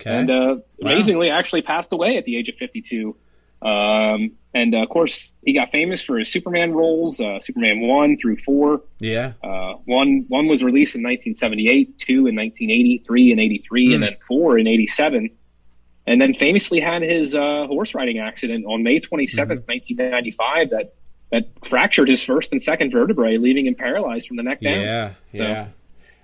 Okay. 0.00 0.10
and 0.10 0.30
uh, 0.32 0.56
amazingly 0.80 1.30
actually 1.30 1.62
passed 1.62 1.92
away 1.92 2.16
at 2.16 2.24
the 2.24 2.36
age 2.36 2.48
of 2.48 2.56
52 2.56 3.14
um, 3.60 4.32
and 4.52 4.74
uh, 4.74 4.82
of 4.82 4.88
course 4.88 5.32
he 5.44 5.52
got 5.52 5.70
famous 5.70 6.02
for 6.02 6.18
his 6.18 6.28
superman 6.32 6.72
roles 6.72 7.20
uh, 7.20 7.38
superman 7.38 7.82
1 7.82 8.16
through 8.18 8.36
4 8.38 8.80
yeah. 8.98 9.34
uh, 9.44 9.74
one 9.84 10.24
one 10.28 10.48
was 10.48 10.64
released 10.64 10.96
in 10.96 11.02
1978 11.04 11.96
2 11.98 12.12
in 12.26 12.34
1980 12.34 12.98
3 13.06 13.32
in 13.32 13.38
83 13.38 13.86
Hmm. 13.86 13.92
and 13.94 14.02
then 14.02 14.16
4 14.26 14.58
in 14.58 14.66
87 14.66 15.30
and 16.08 16.20
then 16.20 16.34
famously 16.34 16.80
had 16.80 17.02
his 17.02 17.36
uh, 17.36 17.66
horse 17.68 17.94
riding 17.94 18.18
accident 18.18 18.64
on 18.66 18.82
may 18.82 18.98
27th 18.98 19.28
Mm-hmm. 19.36 19.70
1995 19.70 20.70
that 20.70 20.94
that 21.32 21.48
fractured 21.64 22.08
his 22.08 22.22
first 22.22 22.52
and 22.52 22.62
second 22.62 22.92
vertebrae 22.92 23.36
leaving 23.38 23.66
him 23.66 23.74
paralyzed 23.74 24.28
from 24.28 24.36
the 24.36 24.42
neck 24.44 24.60
down 24.60 24.80
Yeah. 24.80 25.10
So- 25.34 25.42
Yeah. 25.42 25.66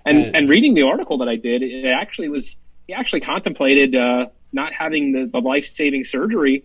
and 0.05 0.17
And- 0.25 0.35
and 0.35 0.49
reading 0.49 0.73
the 0.75 0.83
article 0.83 1.17
that 1.17 1.27
I 1.27 1.35
did, 1.35 1.61
it 1.63 1.85
actually 1.87 2.29
was 2.29 2.55
he 2.87 2.93
actually 2.93 3.19
contemplated 3.19 3.95
uh, 3.95 4.27
not 4.53 4.71
having 4.73 5.11
the, 5.11 5.25
the 5.25 5.41
life 5.41 5.65
saving 5.65 6.05
surgery 6.05 6.63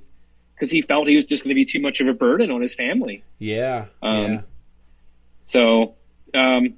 because 0.55 0.71
he 0.71 0.81
felt 0.83 1.09
he 1.09 1.17
was 1.17 1.27
just 1.27 1.43
going 1.45 1.51
to 1.51 1.55
be 1.55 1.65
too 1.65 1.81
much 1.81 2.01
of 2.01 2.07
a 2.07 2.15
burden 2.15 2.51
on 2.51 2.63
his 2.63 2.75
family. 2.75 3.23
Yeah. 3.39 3.87
Um, 4.03 4.25
yeah. 4.33 4.41
So 5.47 5.95
um, 6.33 6.75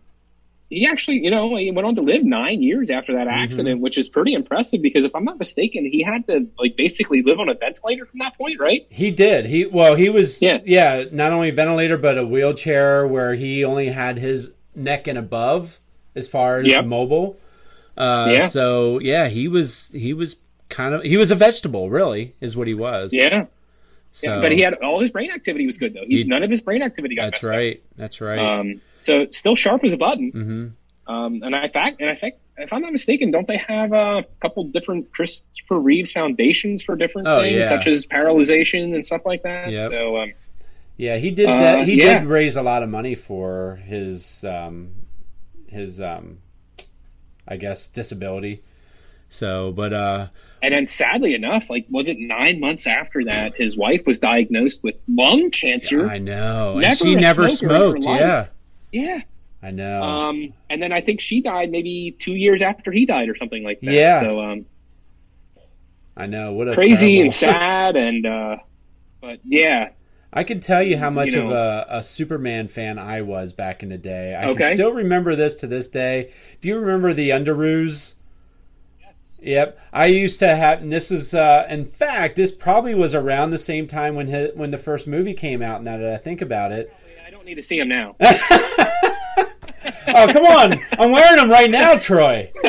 he 0.69 0.87
actually, 0.87 1.19
you 1.19 1.31
know, 1.31 1.55
he 1.57 1.71
went 1.71 1.87
on 1.87 1.95
to 1.95 2.03
live 2.03 2.25
nine 2.25 2.61
years 2.63 2.91
after 2.91 3.13
that 3.15 3.27
Mm-hmm. 3.29 3.45
accident, 3.45 3.81
which 3.81 3.97
is 3.99 4.09
pretty 4.09 4.35
impressive 4.35 4.83
because 4.83 5.05
if 5.05 5.15
I'm 5.15 5.25
not 5.25 5.39
mistaken, 5.39 5.85
he 5.91 6.03
had 6.03 6.27
to 6.27 6.47
like 6.59 6.77
basically 6.77 7.23
live 7.23 7.39
on 7.39 7.49
a 7.49 7.55
ventilator 7.55 8.05
from 8.07 8.19
that 8.19 8.37
point, 8.37 8.59
right? 8.59 8.87
He 8.91 9.11
did. 9.13 9.47
He 9.47 9.67
well, 9.67 9.95
he 9.95 10.09
was 10.09 10.43
Yeah. 10.43 10.59
yeah, 10.65 11.05
not 11.13 11.33
only 11.33 11.51
ventilator 11.53 11.97
but 11.97 12.19
a 12.19 12.27
wheelchair 12.27 13.07
where 13.07 13.35
he 13.35 13.65
only 13.65 13.89
had 13.91 14.19
his 14.19 14.53
neck 14.75 15.07
and 15.07 15.17
above 15.19 15.79
as 16.17 16.29
far 16.29 16.59
as 16.59 16.67
Yep. 16.69 16.85
mobile. 16.87 17.39
Uh 17.97 18.31
Yeah. 18.33 18.47
so 18.49 18.99
yeah, 19.01 19.29
he 19.29 19.49
was 19.49 19.89
he 19.95 20.13
was 20.13 20.37
kind 20.69 20.95
of 20.95 21.03
he 21.03 21.17
was 21.17 21.31
a 21.31 21.37
vegetable, 21.37 21.91
really, 21.91 22.35
is 22.41 22.57
what 22.57 22.67
he 22.67 22.75
was. 22.75 23.13
Yeah. 23.13 23.47
So, 24.13 24.35
yeah. 24.35 24.41
But 24.41 24.53
he 24.53 24.63
had 24.63 24.75
all 24.75 25.01
his 25.01 25.11
brain 25.11 25.31
activity 25.31 25.65
was 25.67 25.77
good 25.79 25.95
though. 25.95 26.05
He, 26.09 26.19
He- 26.19 26.25
none 26.25 26.43
of 26.43 26.51
his 26.51 26.61
brain 26.61 26.83
activity 26.83 27.15
got 27.15 27.27
That's 27.27 27.43
messed 27.43 27.45
up. 27.45 27.51
right. 27.51 27.83
That's 27.97 28.21
right. 28.21 28.39
Um, 28.39 28.81
so 28.99 29.27
still 29.31 29.57
sharp 29.57 29.85
as 29.85 29.93
a 29.93 29.97
button. 29.97 30.33
mhm. 30.33 30.73
Um, 31.13 31.43
and 31.45 31.55
I 31.55 31.69
fact, 31.69 32.01
and 32.01 32.11
I 32.11 32.17
think, 32.17 32.35
if 32.59 32.73
I'm 32.73 32.83
not 32.83 32.91
mistaken, 32.91 33.31
don't 33.31 33.47
they 33.47 33.59
have 33.59 33.93
a 33.93 34.25
couple 34.41 34.65
different 34.65 35.13
Christopher 35.13 35.79
Reeves 35.79 36.11
foundations 36.11 36.83
for 36.83 36.97
different 36.97 37.29
Oh, 37.29 37.41
things, 37.43 37.57
yeah. 37.57 37.69
such 37.69 37.87
as 37.87 38.07
paralyzation 38.07 38.93
and 38.95 39.07
stuff 39.07 39.23
like 39.25 39.43
that? 39.45 39.71
Yep. 39.71 39.91
So, 39.93 40.17
um, 40.23 40.33
Yeah, 40.97 41.19
he 41.19 41.31
did. 41.31 41.47
Uh, 41.49 41.59
that. 41.59 41.87
he 41.87 41.99
yeah. 42.03 42.19
did 42.19 42.27
raise 42.29 42.57
a 42.57 42.63
lot 42.63 42.83
of 42.83 42.89
money 42.89 43.15
for 43.15 43.77
his 43.85 44.45
um, 44.45 44.91
his 45.69 46.01
um, 46.01 46.39
I 47.47 47.57
guess 47.57 47.87
disability. 47.89 48.63
So, 49.29 49.71
but 49.73 49.93
uh, 49.93 50.29
and 50.63 50.73
then 50.75 50.87
sadly 50.87 51.35
enough, 51.35 51.69
like, 51.71 51.87
was 51.91 52.09
it 52.09 52.19
nine 52.19 52.59
months 52.59 52.87
after 52.87 53.25
that, 53.27 53.55
his 53.55 53.77
wife 53.77 54.07
was 54.07 54.19
diagnosed 54.19 54.83
with 54.83 54.97
lung 55.09 55.51
cancer? 55.51 56.09
I 56.09 56.19
know, 56.19 56.79
and 56.79 56.97
she 56.97 57.15
never 57.15 57.49
smoked. 57.49 58.05
Yeah, 58.05 58.47
yeah. 59.03 59.21
I 59.63 59.71
know. 59.71 60.03
Um, 60.03 60.53
and 60.71 60.81
then 60.83 60.93
I 60.93 61.01
think 61.01 61.21
she 61.21 61.41
died 61.41 61.71
maybe 61.71 62.15
two 62.19 62.35
years 62.35 62.63
after 62.63 62.93
he 62.93 63.07
died 63.07 63.29
or 63.29 63.37
something 63.37 63.65
like 63.65 63.81
that. 63.81 63.93
Yeah. 63.93 64.21
So 64.21 64.41
um, 64.41 64.67
I 66.17 66.27
know. 66.27 66.53
What 66.53 66.69
a 66.69 66.75
crazy 66.75 67.17
terrible- 67.17 67.23
and 67.25 67.35
sad, 67.35 67.97
and 67.97 68.27
uh, 68.27 68.57
but 69.21 69.41
yeah, 69.45 69.91
I 70.33 70.45
can 70.45 70.61
tell 70.61 70.83
you 70.83 70.97
how 70.99 71.11
much 71.11 71.33
You 71.33 71.41
know. 71.43 71.47
of 71.47 71.53
a, 71.53 71.87
a 71.99 72.03
Superman 72.03 72.69
fan 72.69 72.99
I 72.99 73.23
was 73.23 73.53
back 73.53 73.83
in 73.83 73.89
the 73.89 73.99
day. 73.99 74.35
I 74.35 74.49
Okay. 74.51 74.63
can 74.63 74.75
still 74.75 74.93
remember 74.93 75.35
this 75.35 75.57
to 75.59 75.67
this 75.67 75.89
day. 75.89 76.33
Do 76.61 76.69
you 76.69 76.79
remember 76.79 77.13
the 77.13 77.31
Underoos? 77.31 78.15
Yep, 79.41 79.79
I 79.93 80.07
used 80.07 80.39
to 80.41 80.55
have. 80.55 80.83
And 80.83 80.93
this 80.93 81.11
is, 81.11 81.35
uh, 81.35 81.67
in 81.69 81.85
fact, 81.85 82.37
this 82.37 82.53
probably 82.53 82.95
was 82.95 83.15
around 83.15 83.51
the 83.51 83.59
same 83.59 83.87
time 83.87 84.15
when 84.15 84.31
hi 84.31 84.51
when 84.55 84.71
the 84.71 84.79
first 84.79 85.07
movie 85.07 85.35
came 85.35 85.63
out. 85.63 85.83
Now 85.83 85.99
that 85.99 86.13
I 86.13 86.17
think 86.17 86.43
about 86.43 86.73
it, 86.73 86.93
I 87.27 87.31
don't 87.31 87.45
need 87.45 87.57
to 87.57 87.63
see 87.63 87.79
him 87.79 87.89
now. 87.89 88.17
oh 88.21 88.27
come 90.33 90.45
on, 90.47 90.81
I'm 90.99 91.13
wearing 91.13 91.37
them 91.37 91.51
right 91.51 91.71
now, 91.71 91.99
Troy. 91.99 92.51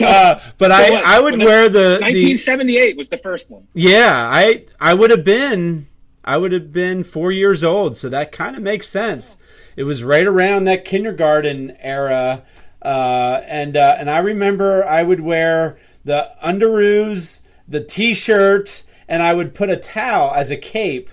uh, 0.00 0.40
but 0.58 0.72
I, 0.72 0.90
what? 0.90 1.04
I 1.04 1.20
would 1.20 1.32
When 1.32 1.38
the- 1.40 1.44
wear 1.46 1.68
the, 1.68 1.78
the 1.78 1.98
1978 2.00 2.96
was 2.96 3.08
the 3.08 3.18
first 3.18 3.50
one. 3.50 3.66
Yeah, 3.74 4.10
I 4.12 4.64
I 4.80 4.94
would 4.94 5.10
have 5.10 5.24
been 5.24 5.86
I 6.24 6.36
would 6.38 6.52
have 6.52 6.72
been 6.72 7.04
four 7.04 7.32
years 7.32 7.64
old, 7.64 7.96
so 7.96 8.08
that 8.08 8.32
kind 8.32 8.56
of 8.56 8.62
makes 8.62 8.88
sense. 8.88 9.36
It 9.76 9.84
was 9.84 10.04
right 10.04 10.26
around 10.26 10.64
that 10.64 10.84
kindergarten 10.84 11.76
era, 11.80 12.42
uh, 12.82 13.42
and 13.48 13.76
uh, 13.76 13.96
and 13.98 14.10
I 14.10 14.18
remember 14.18 14.84
I 14.84 15.02
would 15.02 15.20
wear 15.20 15.78
the 16.04 16.30
underoos, 16.44 17.42
the 17.68 17.82
t-shirt, 17.82 18.82
and 19.08 19.22
I 19.22 19.34
would 19.34 19.54
put 19.54 19.70
a 19.70 19.76
towel 19.76 20.32
as 20.34 20.50
a 20.50 20.56
cape, 20.56 21.08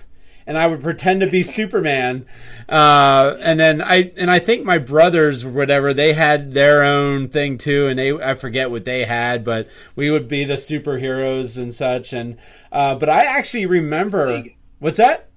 and 0.46 0.58
I 0.58 0.66
would 0.66 0.82
pretend 0.82 1.20
to 1.20 1.28
be 1.28 1.42
Superman. 1.44 2.26
Uh, 2.68 3.36
and 3.40 3.58
then 3.58 3.80
I 3.80 4.12
and 4.16 4.30
I 4.30 4.40
think 4.40 4.64
my 4.64 4.78
brothers 4.78 5.44
or 5.44 5.50
whatever 5.50 5.94
they 5.94 6.12
had 6.12 6.52
their 6.52 6.82
own 6.82 7.28
thing 7.28 7.56
too, 7.56 7.86
and 7.86 7.98
they 7.98 8.12
I 8.12 8.34
forget 8.34 8.70
what 8.70 8.84
they 8.84 9.04
had, 9.04 9.44
but 9.44 9.68
we 9.94 10.10
would 10.10 10.26
be 10.26 10.44
the 10.44 10.54
superheroes 10.54 11.56
and 11.56 11.72
such. 11.72 12.12
And 12.12 12.36
uh, 12.72 12.96
but 12.96 13.08
I 13.08 13.24
actually 13.24 13.66
remember 13.66 14.44
what's 14.80 14.98
that? 14.98 15.29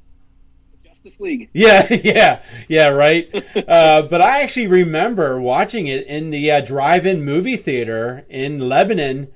Justice 1.03 1.19
League. 1.19 1.49
Yeah, 1.53 1.87
yeah, 1.91 2.41
yeah, 2.67 2.87
right. 2.87 3.29
uh, 3.67 4.03
but 4.03 4.21
I 4.21 4.41
actually 4.41 4.67
remember 4.67 5.39
watching 5.39 5.87
it 5.87 6.07
in 6.07 6.31
the 6.31 6.51
uh, 6.51 6.61
drive-in 6.61 7.23
movie 7.23 7.57
theater 7.57 8.25
in 8.29 8.59
Lebanon 8.59 9.27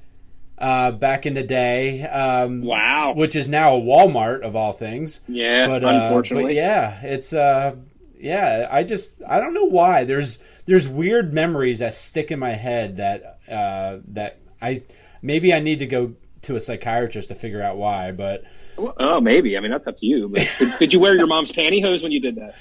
uh, 0.57 0.91
back 0.91 1.25
in 1.25 1.33
the 1.33 1.43
day. 1.43 2.03
Um, 2.03 2.61
Wow. 2.63 3.13
Which 3.15 3.35
is 3.35 3.47
now 3.47 3.75
a 3.75 3.79
Walmart 3.81 4.41
of 4.41 4.55
all 4.55 4.73
things. 4.73 5.21
Yeah, 5.27 5.67
But, 5.67 5.83
uh, 5.83 5.87
unfortunately. 5.87 6.45
but 6.45 6.53
yeah, 6.55 7.01
it's 7.01 7.33
uh, 7.33 7.75
yeah. 8.17 8.67
I 8.71 8.83
just 8.83 9.21
I 9.27 9.39
don't 9.39 9.53
know 9.53 9.65
why. 9.65 10.03
There's 10.05 10.37
there's 10.65 10.87
weird 10.87 11.33
memories 11.33 11.79
that 11.79 11.93
stick 11.95 12.31
in 12.31 12.39
my 12.39 12.51
head 12.53 12.97
that 12.97 13.39
uh, 13.49 13.97
that 14.09 14.39
I 14.61 14.83
maybe 15.21 15.53
I 15.53 15.59
need 15.59 15.79
to 15.79 15.85
go 15.85 16.13
to 16.43 16.55
a 16.55 16.61
psychiatrist 16.61 17.29
to 17.29 17.35
figure 17.35 17.61
out 17.61 17.77
why. 17.77 18.11
But 18.11 18.43
Oh, 18.77 19.19
maybe. 19.21 19.57
I 19.57 19.59
mean, 19.59 19.71
that's 19.71 19.87
up 19.87 19.97
to 19.97 20.05
you. 20.05 20.29
But 20.29 20.47
did, 20.59 20.73
did 20.79 20.93
you 20.93 20.99
wear 20.99 21.15
your 21.15 21.27
mom's 21.27 21.51
pantyhose 21.51 22.03
when 22.03 22.11
you 22.11 22.19
did 22.19 22.35
that? 22.35 22.55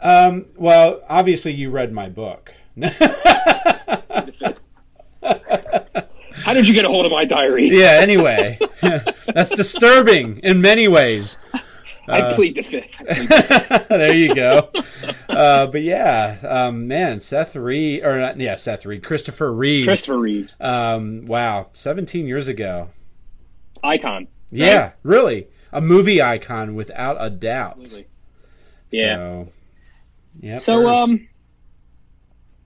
um, 0.00 0.46
well, 0.56 1.00
obviously 1.08 1.52
you 1.54 1.70
read 1.70 1.92
my 1.92 2.08
book. 2.08 2.52
How 5.22 6.54
did 6.54 6.66
you 6.68 6.74
get 6.74 6.84
a 6.84 6.88
hold 6.88 7.04
of 7.06 7.12
my 7.12 7.24
diary? 7.24 7.68
yeah. 7.68 7.98
Anyway, 8.00 8.58
that's 8.80 9.54
disturbing 9.54 10.38
in 10.38 10.60
many 10.60 10.88
ways. 10.88 11.36
I 12.10 12.32
plead 12.34 12.54
the 12.54 12.62
fifth. 12.62 13.88
there 13.88 14.14
you 14.16 14.34
go. 14.34 14.70
Uh, 15.28 15.66
but 15.66 15.82
yeah, 15.82 16.38
um, 16.42 16.88
man, 16.88 17.20
Seth 17.20 17.54
Reed 17.54 18.02
or 18.02 18.18
not, 18.18 18.40
yeah, 18.40 18.56
Seth 18.56 18.86
Reed, 18.86 19.02
Christopher 19.02 19.52
Reeves. 19.52 19.86
Christopher 19.86 20.18
Reeves, 20.18 20.56
Um, 20.58 21.26
wow, 21.26 21.68
17 21.74 22.26
years 22.26 22.48
ago. 22.48 22.88
icon. 23.84 24.26
Yeah, 24.50 24.92
really, 25.02 25.48
a 25.72 25.80
movie 25.80 26.22
icon 26.22 26.74
without 26.74 27.16
a 27.20 27.30
doubt. 27.30 27.78
Absolutely. 27.80 28.10
Yeah. 28.90 29.16
So, 29.16 29.52
yeah. 30.40 30.58
So, 30.58 30.88
um, 30.88 31.28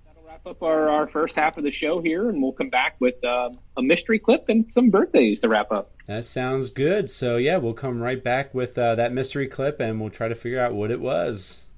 that'll 0.07 0.23
wrap 0.25 0.47
up 0.47 0.62
our, 0.62 0.89
our 0.89 1.07
first 1.09 1.35
half 1.35 1.59
of 1.59 1.65
the 1.65 1.71
show 1.71 2.01
here, 2.01 2.29
and 2.29 2.41
we'll 2.41 2.53
come 2.53 2.71
back 2.71 2.97
with 3.01 3.23
um, 3.25 3.59
a 3.77 3.83
mystery 3.83 4.19
clip 4.19 4.49
and 4.49 4.71
some 4.73 4.91
birthdays 4.91 5.41
to 5.41 5.49
wrap 5.49 5.73
up. 5.73 5.91
that 6.07 6.25
sounds 6.25 6.71
good. 6.71 7.11
So 7.11 7.37
yeah, 7.37 7.57
we'll 7.57 7.75
come 7.75 8.01
right 8.01 8.23
back 8.23 8.55
with 8.55 8.79
uh, 8.79 8.95
that 8.95 9.12
mystery 9.12 9.49
clip, 9.49 9.81
and 9.81 10.01
we'll 10.01 10.11
try 10.11 10.29
to 10.29 10.35
figure 10.35 10.61
out 10.61 10.75
what 10.75 10.91
it 10.91 11.01
was. 11.01 11.69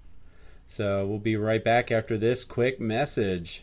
So 0.66 1.06
we'll 1.06 1.18
be 1.18 1.37
right 1.37 1.62
back 1.62 1.90
after 1.92 2.18
this 2.18 2.44
quick 2.44 2.80
message. 2.80 3.62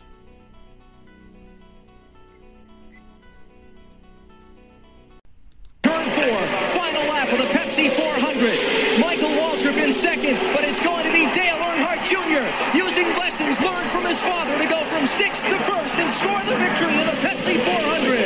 Second, 10.22 10.54
but 10.54 10.64
it's 10.64 10.80
going 10.80 11.06
to 11.06 11.12
be 11.12 11.26
Dale 11.34 11.58
Earnhardt 11.58 12.06
Jr. 12.06 12.46
using 12.78 13.08
lessons 13.18 13.60
learned 13.62 13.90
from 13.92 14.06
his 14.06 14.20
father 14.22 14.58
to 14.58 14.66
go 14.68 14.84
from 14.86 15.08
sixth 15.08 15.44
to 15.46 15.58
first 15.66 15.96
and 15.96 16.12
score 16.14 16.40
the 16.46 16.58
victory 16.58 16.94
in 16.94 17.06
the 17.06 17.18
Pepsi 17.26 17.58
400. 17.58 18.20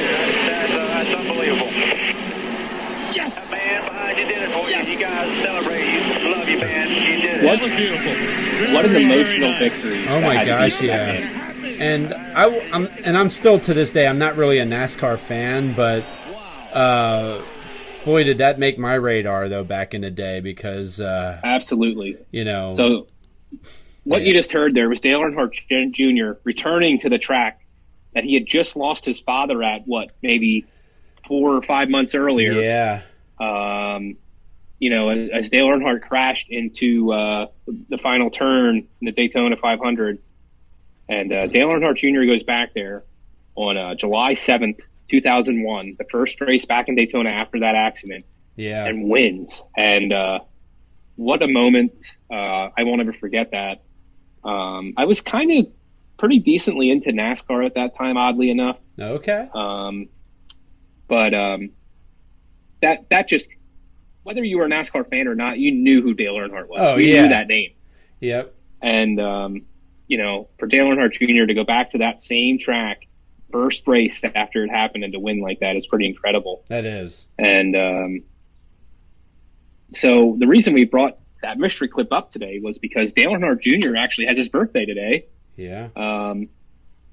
That's, 0.46 0.74
uh, 0.74 0.88
that's 0.88 1.14
unbelievable. 1.16 1.68
Yes! 3.14 3.52
Man 3.52 3.86
behind 3.86 4.18
you 4.18 4.26
did 4.26 4.44
it 4.44 4.52
for 4.52 4.70
Yes. 4.70 4.88
you. 4.88 4.94
You 4.94 5.00
guys 5.00 5.44
celebrate. 5.44 5.86
You 6.24 6.30
love 6.32 6.50
you, 6.50 6.58
man. 6.60 6.90
You 6.90 7.22
did 7.22 7.44
it. 7.44 7.46
What 7.46 7.62
was 7.62 7.72
beautiful. 7.72 8.74
What 8.74 8.86
an 8.86 8.96
emotional 8.96 9.58
victory! 9.60 10.06
Oh 10.08 10.22
my 10.22 10.34
that 10.34 10.48
had 10.48 10.72
to 10.72 10.78
gosh, 10.78 10.80
be. 10.82 10.88
yeah. 10.88 11.42
And 11.80 12.14
I, 12.14 12.48
am 12.72 12.88
and 13.04 13.18
I'm 13.18 13.30
still 13.30 13.60
to 13.60 13.74
this 13.74 13.92
day. 13.92 14.08
I'm 14.08 14.18
not 14.18 14.38
really 14.38 14.60
a 14.60 14.66
NASCAR 14.66 15.18
fan, 15.18 15.74
but 15.74 16.04
uh, 16.74 17.42
boy, 18.06 18.24
did 18.24 18.38
that 18.38 18.58
make 18.60 18.78
my 18.78 18.94
radar 18.94 19.50
though 19.50 19.64
back 19.64 19.94
in 19.94 20.02
the 20.02 20.12
day 20.12 20.40
because 20.40 21.00
uh, 21.00 21.40
Absolutely. 21.44 22.18
you 22.32 22.46
know. 22.46 22.74
So, 22.74 23.08
what 24.04 24.22
Yeah. 24.22 24.28
you 24.28 24.34
just 24.34 24.52
heard 24.52 24.74
there 24.76 24.88
was 24.88 25.02
Dale 25.02 25.20
Earnhardt 25.20 25.54
Jr. 25.94 26.40
returning 26.44 27.00
to 27.02 27.10
the 27.10 27.18
track 27.18 27.62
that 28.14 28.24
he 28.24 28.36
had 28.36 28.46
just 28.46 28.76
lost 28.76 29.06
his 29.06 29.20
father 29.20 29.62
at. 29.64 29.82
What, 29.88 30.12
maybe 30.22 30.66
four 31.28 31.56
or 31.56 31.62
five 31.62 31.90
months 31.90 32.16
earlier? 32.16 32.54
yeah, 32.54 33.02
um, 33.40 34.16
you 34.80 34.90
know, 34.90 35.10
as, 35.10 35.30
as 35.32 35.50
Dale 35.50 35.66
Earnhardt 35.68 36.02
crashed 36.02 36.50
into 36.50 37.12
uh, 37.12 37.48
the 37.90 37.98
final 37.98 38.30
turn 38.30 38.78
in 38.78 39.06
the 39.06 39.12
Daytona 39.12 39.58
500, 39.58 40.20
and 41.10 41.34
uh, 41.34 41.48
Dale 41.48 41.70
Earnhardt 41.70 41.98
Jr. 41.98 42.26
goes 42.26 42.44
back 42.44 42.74
there 42.74 43.04
on 43.56 43.78
uh, 43.78 43.96
July 43.96 44.34
7th, 44.34 44.80
2001, 45.10 45.96
the 45.98 46.06
first 46.06 46.40
race 46.42 46.66
back 46.66 46.88
in 46.88 46.96
Daytona 46.96 47.30
after 47.30 47.60
that 47.60 47.76
accident, 47.76 48.26
yeah, 48.56 48.86
and 48.86 49.08
wins. 49.10 49.62
And 49.78 50.12
uh, 50.14 50.40
what 51.16 51.42
a 51.44 51.48
moment! 51.48 51.94
Uh, 52.32 52.70
I 52.78 52.84
won't 52.84 53.02
ever 53.02 53.14
forget 53.14 53.52
that. 53.52 53.84
Um, 54.44 54.94
I 54.98 55.06
was 55.06 55.22
kind 55.22 55.52
of 55.52 55.68
pretty 56.18 56.40
decently 56.40 56.90
into 56.92 57.10
NASCAR 57.12 57.66
at 57.66 57.76
that 57.76 57.96
time, 57.98 58.16
oddly 58.18 58.50
enough. 58.50 58.78
okay, 59.00 59.50
Um, 59.54 60.08
but 61.08 61.34
um, 61.34 61.72
that 62.82 63.10
that 63.10 63.28
just 63.28 63.50
whether 64.24 64.44
you 64.44 64.58
were 64.58 64.66
a 64.66 64.70
NASCAR 64.70 65.08
fan 65.10 65.28
or 65.28 65.36
not, 65.36 65.60
you 65.60 65.72
knew 65.72 66.02
who 66.02 66.14
Dale 66.16 66.36
Earnhardt 66.36 66.68
was. 66.68 66.80
Oh, 66.82 66.96
you 66.98 67.14
yeah. 67.14 67.22
knew 67.24 67.30
that 67.30 67.48
name. 67.48 67.74
yep, 68.20 68.56
And 68.82 69.20
um, 69.20 69.62
you 70.08 70.18
know, 70.18 70.50
for 70.58 70.66
Dale 70.68 70.86
Earnhardt 70.88 71.14
Jr. 71.14 71.46
to 71.46 71.54
go 71.54 71.64
back 71.64 71.92
to 71.92 72.00
that 72.00 72.22
same 72.22 72.58
track, 72.58 73.08
first 73.56 73.88
race 73.88 74.20
after 74.36 74.66
it 74.66 74.70
happened, 74.70 75.06
and 75.06 75.14
to 75.14 75.20
win 75.20 75.40
like 75.40 75.62
that 75.62 75.78
is 75.78 75.88
pretty 75.88 76.08
incredible. 76.08 76.64
that 76.68 76.84
is. 76.84 77.26
And 77.40 77.74
um, 77.76 78.24
so 79.92 80.36
the 80.38 80.48
reason 80.48 80.74
we 80.74 80.84
brought 80.84 81.18
that 81.42 81.58
mystery 81.58 81.88
clip 81.88 82.12
up 82.12 82.32
today 82.32 82.60
was 82.62 82.78
because 82.78 83.14
Dale 83.14 83.32
Earnhardt 83.32 83.62
Jr. 83.62 83.96
actually 83.96 84.26
has 84.28 84.38
his 84.38 84.50
birthday 84.50 84.86
today. 84.86 85.28
Yeah, 85.56 85.88
Um, 85.96 86.50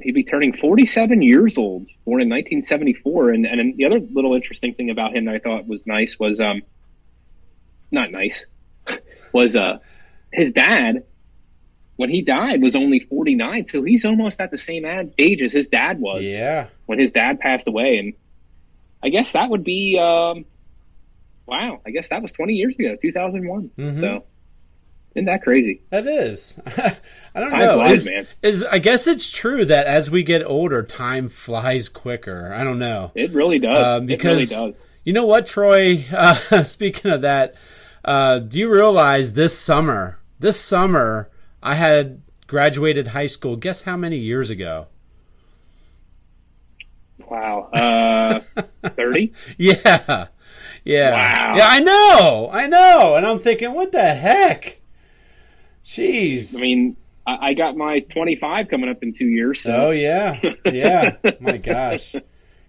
he'd 0.00 0.14
be 0.14 0.24
turning 0.24 0.52
47 0.52 1.22
years 1.22 1.56
old, 1.58 1.86
born 2.04 2.20
in 2.20 2.28
1974. 2.28 3.30
And, 3.30 3.46
and 3.46 3.76
the 3.76 3.84
other 3.84 4.00
little 4.00 4.34
interesting 4.34 4.74
thing 4.74 4.90
about 4.90 5.14
him 5.14 5.26
that 5.26 5.34
I 5.36 5.38
thought 5.38 5.68
was 5.68 5.86
nice 5.86 6.18
was, 6.18 6.40
um, 6.40 6.62
not 7.92 8.10
nice, 8.10 8.44
was 9.32 9.54
uh, 9.54 9.78
his 10.32 10.50
dad, 10.50 11.04
when 12.02 12.10
he 12.10 12.20
died, 12.20 12.60
was 12.60 12.74
only 12.74 12.98
49. 12.98 13.68
So 13.68 13.84
he's 13.84 14.04
almost 14.04 14.40
at 14.40 14.50
the 14.50 14.58
same 14.58 14.84
age 15.18 15.40
as 15.40 15.52
his 15.52 15.68
dad 15.68 16.00
was 16.00 16.24
yeah, 16.24 16.66
when 16.86 16.98
his 16.98 17.12
dad 17.12 17.38
passed 17.38 17.68
away. 17.68 17.98
And 17.98 18.14
I 19.04 19.08
guess 19.08 19.30
that 19.32 19.48
would 19.50 19.62
be, 19.62 19.96
um, 20.00 20.44
wow, 21.46 21.80
I 21.86 21.90
guess 21.92 22.08
that 22.08 22.20
was 22.20 22.32
20 22.32 22.54
years 22.54 22.74
ago, 22.76 22.96
2001. 23.00 23.70
Mhm. 23.78 24.00
So 24.00 24.24
isn't 25.14 25.26
that 25.26 25.42
crazy? 25.42 25.82
that 25.90 26.06
is. 26.08 26.58
I 27.34 27.40
don't 27.40 27.50
Time 27.50 27.60
know. 27.60 27.74
flies, 27.76 27.92
is, 28.06 28.08
man. 28.08 28.26
is 28.42 28.64
I 28.64 28.78
guess 28.80 29.06
it's 29.06 29.30
true 29.30 29.64
that 29.66 29.86
as 29.86 30.10
we 30.10 30.24
get 30.24 30.44
older, 30.44 30.82
time 30.82 31.28
flies 31.28 31.88
quicker. 31.88 32.52
I 32.52 32.64
don't 32.64 32.80
know. 32.80 33.12
It 33.14 33.30
really 33.32 33.60
does. 33.60 33.86
Um, 34.00 34.06
because- 34.06 34.50
it 34.52 34.56
really 34.56 34.72
does. 34.72 34.86
You 35.04 35.12
know 35.12 35.26
what, 35.26 35.46
Troy? 35.46 36.04
Uh, 36.12 36.64
speaking 36.64 37.10
of 37.12 37.22
that, 37.22 37.54
uh, 38.04 38.40
do 38.40 38.58
you 38.58 38.68
realize 38.72 39.34
this 39.34 39.56
summer, 39.56 40.18
this 40.40 40.60
summer, 40.60 41.28
I 41.62 41.74
had 41.74 42.22
graduated 42.46 43.08
high 43.08 43.26
school. 43.26 43.56
Guess 43.56 43.82
how 43.82 43.96
many 43.96 44.18
years 44.18 44.50
ago? 44.50 44.88
Wow. 47.28 47.70
Uh, 47.72 48.40
30? 48.88 49.32
Yeah. 49.58 50.26
Yeah. 50.84 51.12
Wow. 51.12 51.56
Yeah, 51.56 51.68
I 51.68 51.80
know. 51.80 52.50
I 52.52 52.66
know. 52.66 53.14
And 53.14 53.24
I'm 53.24 53.38
thinking, 53.38 53.72
what 53.72 53.92
the 53.92 54.02
heck? 54.02 54.80
Jeez. 55.84 56.56
I 56.56 56.60
mean, 56.60 56.96
I, 57.26 57.50
I 57.50 57.54
got 57.54 57.76
my 57.76 58.00
25 58.00 58.68
coming 58.68 58.90
up 58.90 59.02
in 59.02 59.14
two 59.14 59.28
years. 59.28 59.60
So 59.60 59.88
oh 59.88 59.90
yeah. 59.90 60.40
Yeah. 60.64 61.16
My 61.40 61.56
gosh. 61.58 62.16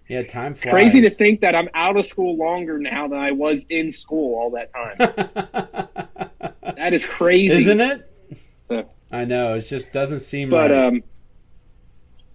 Yeah, 0.08 0.22
time 0.22 0.54
flies. 0.54 0.72
crazy 0.72 1.00
to 1.00 1.10
think 1.10 1.40
that 1.40 1.54
I'm 1.54 1.68
out 1.74 1.96
of 1.96 2.04
school 2.06 2.36
longer 2.36 2.78
now 2.78 3.08
than 3.08 3.18
I 3.18 3.32
was 3.32 3.64
in 3.68 3.90
school 3.90 4.38
all 4.38 4.50
that 4.50 4.70
time. 4.72 6.54
that 6.76 6.92
is 6.92 7.06
crazy. 7.06 7.54
Isn't 7.56 7.80
it? 7.80 8.13
So- 8.68 8.88
I 9.12 9.24
know. 9.24 9.54
It 9.54 9.60
just 9.60 9.92
doesn't 9.92 10.20
seem 10.20 10.50
But 10.50 10.70
right. 10.70 10.86
um, 10.86 11.02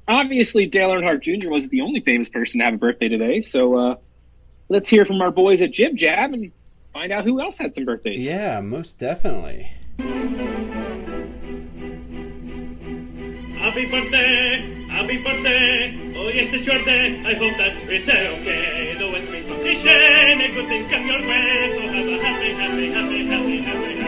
obviously, 0.07 0.65
Dale 0.65 0.89
Earnhardt 0.91 1.21
Jr. 1.21 1.49
wasn't 1.49 1.71
the 1.71 1.81
only 1.81 1.99
famous 1.99 2.29
person 2.29 2.59
to 2.59 2.65
have 2.65 2.73
a 2.75 2.77
birthday 2.77 3.09
today. 3.09 3.41
So 3.41 3.75
uh, 3.77 3.95
let's 4.69 4.89
hear 4.89 5.05
from 5.05 5.21
our 5.21 5.31
boys 5.31 5.61
at 5.61 5.71
Jib 5.71 5.95
Jab 5.97 6.33
and 6.33 6.51
find 6.93 7.11
out 7.11 7.25
who 7.25 7.41
else 7.41 7.57
had 7.57 7.75
some 7.75 7.85
birthdays. 7.85 8.25
yeah, 8.25 8.61
most 8.61 8.97
definitely. 8.99 9.71
Happy 13.57 13.85
birthday, 13.91 14.61
happy 14.89 15.21
birthday. 15.21 16.13
Oh 16.15 16.29
yes, 16.29 16.53
it's 16.53 16.65
your 16.65 16.79
day. 16.85 17.19
I 17.25 17.33
hope 17.33 17.57
that 17.57 17.75
it's 17.89 18.07
okay. 18.09 18.95
Though 18.97 19.13
it 19.15 19.29
may 19.29 19.41
sound 19.41 19.61
cliche, 19.61 20.35
may 20.37 20.47
good 20.53 20.67
things 20.67 20.85
come 20.87 21.05
your 21.05 21.19
way. 21.19 21.71
So 21.75 21.81
have 21.81 22.07
a 22.07 22.23
happy, 22.23 22.53
happy, 22.53 22.91
happy, 22.91 23.25
happy, 23.25 23.25
happy, 23.27 23.61
happy, 23.61 23.95
happy, 23.95 23.98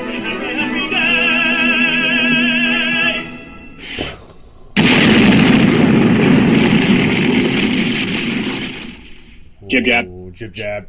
Jib 9.71 9.85
jab. 9.85 10.33
Jib 10.33 10.53
jab. 10.53 10.87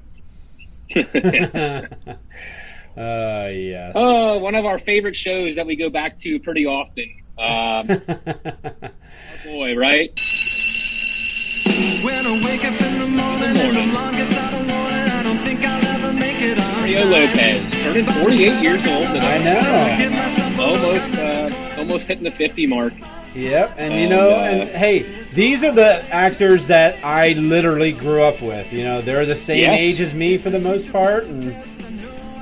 uh, 0.97 0.99
yes. 2.97 3.93
Oh, 3.95 4.39
one 4.39 4.55
of 4.57 4.65
our 4.67 4.79
favorite 4.81 5.15
shows 5.17 5.55
that 5.55 5.67
we 5.67 5.77
go 5.77 5.89
back 5.89 6.19
to 6.21 6.39
pretty 6.41 6.67
often. 6.67 7.09
Um, 7.39 7.87
boy, 9.47 9.75
right? 9.77 10.11
When 12.05 12.27
I 12.27 12.43
wake 12.45 12.65
up 12.65 12.81
in 12.83 12.99
the 12.99 13.07
morning 13.07 13.57
and 13.57 13.77
the 13.77 13.93
alarm 13.93 14.17
gets 14.17 14.37
out 14.37 14.53
of 14.53 14.59
warning, 14.69 15.11
I 15.11 15.23
don't 15.23 15.39
think 15.39 15.65
I'll 15.65 15.87
ever 15.87 16.13
make 16.13 16.43
it 16.43 16.59
on 16.59 16.81
Mario. 16.81 17.05
Lopez, 17.07 17.73
turning 17.73 18.07
48 18.07 18.63
years 18.63 18.87
old 18.89 19.07
and 19.07 19.19
I 19.21 19.39
know. 19.39 19.97
Give 20.03 20.13
myself 20.13 20.59
a 20.59 20.63
Almost, 20.63 21.15
uh, 21.15 21.75
almost 21.79 22.07
hitting 22.09 22.25
the 22.25 22.31
50 22.33 22.67
mark. 22.67 22.93
Yep, 23.35 23.75
and 23.79 23.95
you 23.95 24.01
And, 24.01 24.11
know, 24.11 24.31
uh, 24.31 24.41
and 24.41 24.69
hey, 24.71 25.07
these 25.35 25.65
are 25.65 25.73
the 25.73 26.05
actors 26.11 26.67
that 26.69 27.03
I 27.05 27.33
literally 27.33 27.93
grew 27.93 28.23
up 28.23 28.41
with. 28.43 28.73
You 28.73 28.85
know, 28.85 29.03
they're 29.03 29.27
the 29.27 29.37
same 29.37 29.61
Yes. 29.61 29.79
age 29.79 30.01
as 30.01 30.15
me 30.15 30.37
for 30.39 30.51
the 30.51 30.61
most 30.61 30.93
part, 30.93 31.25
and 31.27 31.55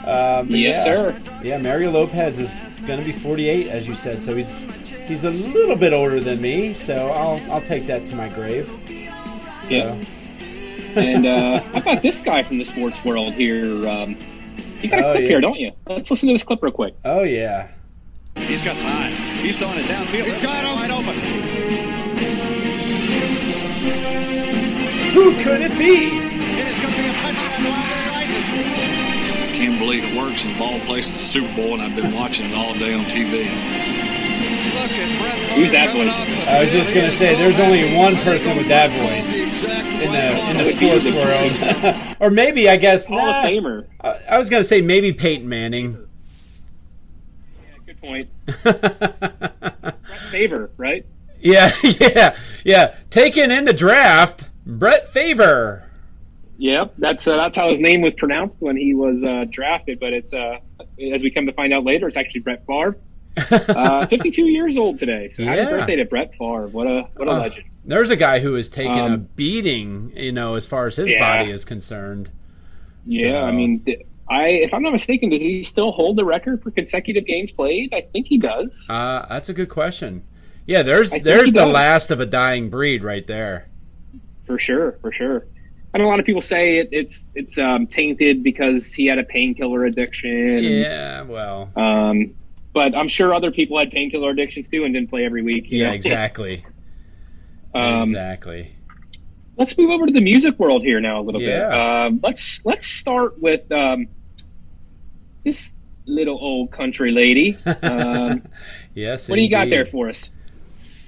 but 0.05 0.47
Yes, 0.51 0.77
yeah. 0.77 0.85
sir. 0.85 1.21
Yeah, 1.43 1.59
Mario 1.59 1.91
Lopez 1.91 2.39
is 2.39 2.79
going 2.87 2.99
to 2.99 3.05
be 3.05 3.13
48, 3.13 3.69
as 3.69 3.87
you 3.87 3.95
said, 3.95 4.23
so 4.23 4.35
he's 4.37 4.61
he's 5.07 5.25
a 5.25 5.31
little 5.31 5.77
bit 5.77 5.93
older 5.93 6.21
than 6.21 6.41
me. 6.41 6.75
So 6.75 7.09
I'll 7.09 7.41
I'll 7.53 7.61
take 7.63 7.87
that 7.87 8.05
to 8.07 8.15
my 8.17 8.29
grave. 8.29 8.67
So, 9.63 9.75
Yeah. 9.75 10.05
And 10.97 11.25
uh, 11.25 11.61
how 11.61 11.79
about 11.79 12.03
this 12.03 12.21
guy 12.21 12.43
from 12.43 12.59
the 12.59 12.65
sports 12.65 13.05
world 13.05 13.35
here? 13.35 13.89
Um, 13.89 14.17
you 14.83 14.89
got 14.91 14.99
a 15.01 15.07
Oh, 15.07 15.13
clip 15.13 15.23
yeah. 15.23 15.29
here, 15.29 15.41
don't 15.41 15.59
you? 15.61 15.71
Let's 15.87 16.11
listen 16.11 16.27
to 16.29 16.35
this 16.35 16.43
clip 16.43 16.61
real 16.63 16.73
quick. 16.73 16.95
Oh 17.05 17.23
yeah. 17.23 17.69
He's 18.37 18.63
got 18.63 18.81
time. 18.81 19.13
He's 19.39 19.57
throwing 19.59 19.79
it 19.79 19.85
downfield. 19.85 20.25
He's 20.25 20.43
got 20.43 20.65
him 20.65 20.75
wide 20.75 20.91
open. 20.91 21.90
Who 25.13 25.35
could 25.43 25.61
it 25.61 25.77
be? 25.77 26.07
It 26.07 26.67
is 26.69 26.81
going 26.81 26.93
to 26.95 27.03
be 27.03 27.09
a 27.09 27.13
touchdown 27.13 27.63
to 27.63 27.69
Albert 27.69 28.11
Rising. 28.11 29.55
Can't 29.55 29.79
believe 29.79 30.05
it 30.05 30.17
works 30.17 30.45
and 30.45 30.57
ball 30.57 30.79
places 30.81 31.21
the 31.21 31.27
Super 31.27 31.55
Bowl, 31.57 31.75
and 31.75 31.83
I've 31.83 31.97
been 31.97 32.15
watching 32.15 32.47
it 32.47 32.55
all 32.55 32.75
day 32.75 32.95
on 32.95 33.03
TV. 33.05 33.47
Who's 35.55 35.73
that 35.73 35.93
voice? 35.93 36.49
I 36.49 36.63
was 36.63 36.71
just 36.71 36.95
gonna 36.95 37.11
say, 37.11 37.35
there's 37.35 37.59
only 37.59 37.97
one 37.97 38.15
person 38.17 38.57
with 38.57 38.69
that 38.69 38.91
voice 38.91 39.65
in 39.65 40.13
the 40.13 40.51
in 40.51 40.57
the 40.59 40.65
sports 40.65 41.07
world, 41.11 42.17
or 42.21 42.31
maybe 42.31 42.69
I 42.69 42.77
guess 42.77 43.07
Hall 43.07 43.19
nah, 43.19 43.41
of 43.41 43.47
Famer. 43.47 43.87
I 44.01 44.21
I 44.31 44.39
was 44.39 44.49
gonna 44.49 44.65
say 44.65 44.81
maybe 44.81 45.13
Peyton 45.13 45.49
Manning. 45.49 46.07
Yeah, 47.63 47.79
good 47.85 48.01
point. 48.01 48.29
Brett 48.63 49.99
Favor, 50.31 50.71
right? 50.77 51.05
Yeah, 51.41 51.73
yeah, 51.83 52.37
yeah. 52.65 52.95
Taken 53.11 53.51
in 53.51 53.65
the 53.65 53.73
draft, 53.73 54.50
Brett 54.79 55.07
Favor. 55.09 55.87
Yep, 56.59 56.95
that's 56.99 57.27
uh, 57.27 57.37
that's 57.37 57.57
how 57.57 57.69
his 57.71 57.79
name 57.79 58.03
was 58.03 58.15
pronounced 58.15 58.61
when 58.61 58.77
he 58.77 58.95
was 58.95 59.25
uh, 59.25 59.47
drafted. 59.51 59.99
But 59.99 60.13
it's 60.13 60.33
uh, 60.33 60.59
as 61.13 61.23
we 61.23 61.31
come 61.31 61.47
to 61.47 61.53
find 61.53 61.73
out 61.73 61.85
later, 61.85 62.07
it's 62.09 62.17
actually 62.17 62.41
Brett 62.41 62.65
Favre. 62.67 62.97
Uh, 63.51 64.07
52 64.07 64.47
years 64.47 64.77
old 64.77 64.99
today. 64.99 65.31
So 65.31 65.45
happy 65.45 65.61
Yeah. 65.61 65.71
birthday 65.71 65.97
to 65.97 66.05
Brett 66.05 66.33
Favre. 66.33 66.67
What 66.67 66.87
a 66.87 67.03
what 67.17 67.29
a 67.29 67.31
Uh, 67.31 67.39
legend. 67.39 67.65
There's 67.85 68.11
a 68.11 68.17
guy 68.17 68.41
who 68.41 68.55
has 68.55 68.69
taken 68.69 68.99
a 68.99 69.05
Um, 69.15 69.29
beating, 69.37 70.13
you 70.17 70.33
know, 70.33 70.57
as 70.57 70.67
far 70.67 70.87
as 70.89 70.97
his 70.97 71.11
Yeah. 71.11 71.39
body 71.39 71.51
is 71.51 71.65
concerned. 71.65 72.29
Yeah, 73.07 73.31
so- 73.31 73.37
I 73.47 73.53
mean, 73.53 73.85
I 74.29 74.49
if 74.49 74.75
I'm 74.75 74.83
not 74.83 74.93
mistaken, 74.93 75.31
does 75.31 75.41
he 75.41 75.63
still 75.63 75.93
hold 75.93 76.17
the 76.17 76.25
record 76.25 76.63
for 76.63 76.71
consecutive 76.73 77.25
games 77.25 77.51
played? 77.53 77.95
I 77.95 78.03
think 78.13 78.27
he 78.27 78.37
does. 78.37 78.85
Uh, 78.91 79.25
that's 79.29 79.49
a 79.49 79.55
good 79.55 79.69
question. 79.71 80.23
Yeah, 80.67 80.83
there's 80.83 81.11
there's 81.11 81.53
the 81.53 81.61
does. 81.65 81.73
last 81.73 82.11
of 82.11 82.21
a 82.21 82.27
dying 82.27 82.69
breed 82.69 83.03
right 83.03 83.27
there. 83.27 83.69
For 84.51 84.59
sure, 84.59 84.99
for 85.01 85.13
sure. 85.13 85.47
I 85.95 85.99
know 85.99 86.07
a 86.07 86.09
lot 86.09 86.19
of 86.19 86.27
people 86.27 86.43
say 86.43 86.79
it, 86.79 86.89
it's 86.91 87.29
it's 87.37 87.57
um, 87.57 87.87
tainted 87.87 88.43
because 88.43 88.93
he 88.93 89.07
had 89.07 89.19
a 89.21 89.23
painkiller 89.23 89.85
addiction. 89.85 90.59
Yeah, 90.65 91.23
well, 91.23 91.71
Um, 91.77 92.35
but 92.73 92.97
I'm 92.97 93.07
sure 93.07 93.33
other 93.33 93.53
people 93.53 93.79
had 93.79 93.93
painkiller 93.93 94.31
addictions 94.31 94.67
too 94.67 94.85
and 94.85 94.93
didn't 94.93 95.09
play 95.09 95.25
every 95.25 95.43
week. 95.43 95.67
yeah, 95.69 95.87
know? 95.91 95.93
exactly, 96.01 96.65
Um, 97.75 98.03
exactly. 98.03 98.75
Let's 99.57 99.79
move 99.79 99.91
over 99.91 100.07
to 100.07 100.13
the 100.13 100.21
music 100.21 100.59
world 100.59 100.83
here 100.83 101.01
now 101.01 101.21
a 101.21 101.23
little 101.23 101.41
bit. 101.41 101.51
Yeah. 101.51 102.07
Um, 102.07 102.19
let's 102.25 102.61
let's 102.65 102.89
start 102.89 103.41
with 103.41 103.71
um, 103.71 104.09
this 105.45 105.71
little 106.07 106.39
old 106.41 106.73
country 106.73 107.13
lady. 107.13 107.57
Um, 107.83 108.43
Yes. 108.95 109.29
what 109.29 109.37
do 109.37 109.43
you 109.43 109.51
got 109.51 109.71
there 109.71 109.87
for 109.87 110.09
us? 110.09 110.31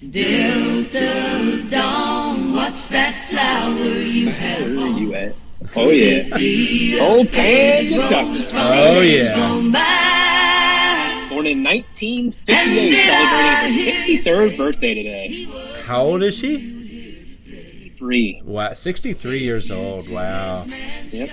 Delta 0.08 1.62
Dawn, 1.70 2.21
what's 2.52 2.88
that 2.88 3.14
flower 3.30 3.78
you 4.00 4.28
have 4.30 4.60
Where 4.76 4.84
are 4.84 4.88
on? 4.88 4.96
you 4.98 5.14
at? 5.14 5.34
Oh 5.76 5.90
yeah, 5.90 7.02
Old 7.02 7.32
Tanya 7.32 8.00
Tucker. 8.08 8.34
Oh, 8.54 9.00
yeah. 9.00 9.36
born 11.30 11.46
in 11.46 11.62
1958, 11.62 13.04
celebrating 13.04 13.84
her 13.84 14.50
63rd 14.52 14.56
birthday 14.56 14.94
today. 14.94 15.44
How 15.84 16.02
old 16.02 16.22
is 16.22 16.36
she? 16.36 17.92
Three. 17.96 18.42
Wow, 18.44 18.72
63 18.72 19.38
years 19.38 19.70
old. 19.70 20.08
Wow. 20.10 20.64
Yep. 21.10 21.30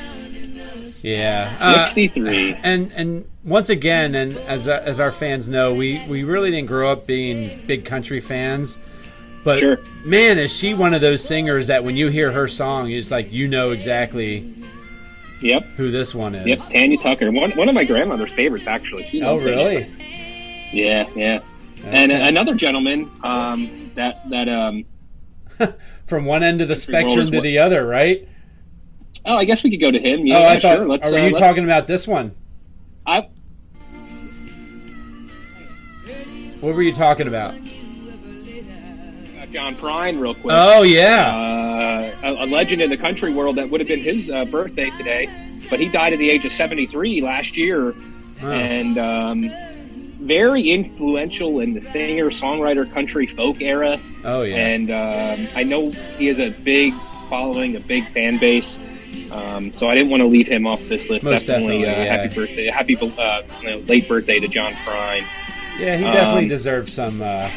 Yeah. 1.01 1.57
Uh, 1.59 1.85
63. 1.87 2.55
and 2.61 2.91
and 2.91 3.25
once 3.43 3.69
again, 3.69 4.13
and 4.15 4.37
as 4.37 4.67
as 4.67 4.99
our 4.99 5.11
fans 5.11 5.49
know, 5.49 5.73
we 5.73 6.05
we 6.07 6.23
really 6.23 6.51
didn't 6.51 6.67
grow 6.67 6.91
up 6.91 7.07
being 7.07 7.59
big 7.65 7.85
country 7.85 8.19
fans. 8.19 8.77
But 9.49 9.57
Sure. 9.57 9.79
man, 10.05 10.37
is 10.37 10.55
she 10.55 10.75
one 10.75 10.93
of 10.93 11.01
those 11.01 11.23
singers 11.23 11.65
that 11.67 11.83
when 11.83 11.95
you 11.97 12.09
hear 12.09 12.31
her 12.31 12.47
song, 12.47 12.91
it's 12.91 13.09
like 13.09 13.33
you 13.33 13.47
know 13.47 13.71
exactly 13.71 14.53
Yep. 15.41 15.65
who 15.75 15.89
this 15.89 16.13
one 16.13 16.35
is. 16.35 16.45
Yep. 16.45 16.59
Tanya 16.71 16.97
Tucker. 16.99 17.31
One, 17.31 17.49
one 17.53 17.67
of 17.67 17.73
my 17.73 17.83
grandmother's 17.83 18.31
favorites, 18.31 18.67
actually. 18.67 19.05
She's 19.07 19.23
Oh, 19.23 19.37
really? 19.37 19.87
Yeah, 20.71 21.09
yeah. 21.15 21.39
And 21.83 22.11
uh, 22.11 22.15
another 22.15 22.53
gentleman 22.53 23.09
um, 23.23 23.89
that 23.95 24.17
that 24.29 24.47
um, 24.47 24.85
From 26.05 26.25
one 26.25 26.43
end 26.43 26.61
of 26.61 26.67
the 26.67 26.75
spectrum 26.75 27.31
to 27.31 27.41
the 27.41 27.57
other, 27.57 27.87
right? 27.87 28.27
oh, 29.25 29.35
I 29.35 29.45
guess 29.45 29.63
we 29.63 29.71
could 29.71 29.81
go 29.81 29.89
to 29.89 29.99
him. 29.99 30.27
Yeah, 30.27 30.37
oh, 30.37 30.43
I 30.45 30.59
thought. 30.59 30.77
sure. 30.77 30.87
Let's, 30.87 31.09
were 31.09 31.17
uh, 31.17 31.21
you 31.23 31.23
let's- 31.33 31.39
talking 31.39 31.63
about 31.63 31.87
this 31.87 32.07
one? 32.07 32.35
I, 33.03 33.27
What 36.61 36.75
were 36.75 36.83
you 36.83 36.93
talking 36.93 37.27
about? 37.27 37.55
Uh, 39.49 39.53
John 39.53 39.75
Prine, 39.75 40.19
real 40.21 40.33
quick. 40.33 40.53
Oh 40.57 40.83
yeah. 40.83 41.35
uh, 41.35 42.15
a, 42.23 42.45
a 42.45 42.47
legend 42.47 42.81
in 42.81 42.89
the 42.89 42.97
country 42.97 43.33
world 43.33 43.55
that 43.57 43.69
would 43.69 43.79
have 43.81 43.87
been 43.87 43.99
his 43.99 44.29
uh, 44.29 44.45
birthday 44.45 44.89
today, 44.91 45.29
but 45.69 45.79
he 45.79 45.89
died 45.89 46.13
at 46.13 46.19
the 46.19 46.29
age 46.29 46.45
of 46.45 46.51
73 46.53 47.21
last 47.21 47.57
year, 47.57 47.93
and 48.41 48.97
um, 48.97 49.49
very 50.21 50.69
influential 50.69 51.59
in 51.59 51.73
the 51.73 51.81
singer 51.81 52.25
songwriter 52.29 52.91
country 52.93 53.25
folk 53.25 53.61
era. 53.61 53.99
Oh 54.23 54.43
yeah. 54.43 54.55
And 54.55 54.91
um, 54.91 55.47
I 55.55 55.63
know 55.63 55.91
he 55.91 56.27
has 56.27 56.39
a 56.39 56.49
big 56.49 56.93
following, 57.29 57.75
a 57.75 57.79
big 57.79 58.07
fan 58.09 58.37
base. 58.37 58.77
Um, 59.31 59.71
so 59.73 59.87
I 59.87 59.95
didn't 59.95 60.09
want 60.11 60.21
to 60.21 60.27
leave 60.27 60.47
him 60.47 60.65
off 60.67 60.81
this 60.87 61.09
list. 61.09 61.23
Most 61.23 61.47
definitely, 61.47 61.85
uh, 61.85 61.89
yeah. 61.89 62.03
happy 62.17 62.35
birthday, 62.35 62.67
happy 62.67 62.95
uh, 62.95 63.41
you 63.61 63.67
know, 63.69 63.77
late 63.87 64.07
birthday 64.07 64.39
to 64.39 64.47
John 64.47 64.73
Prine. 64.73 65.25
Yeah, 65.79 65.95
he 65.97 66.03
definitely 66.03 66.43
Um, 66.43 66.47
deserves 66.49 66.93
some 66.93 67.21
uh, 67.21 67.49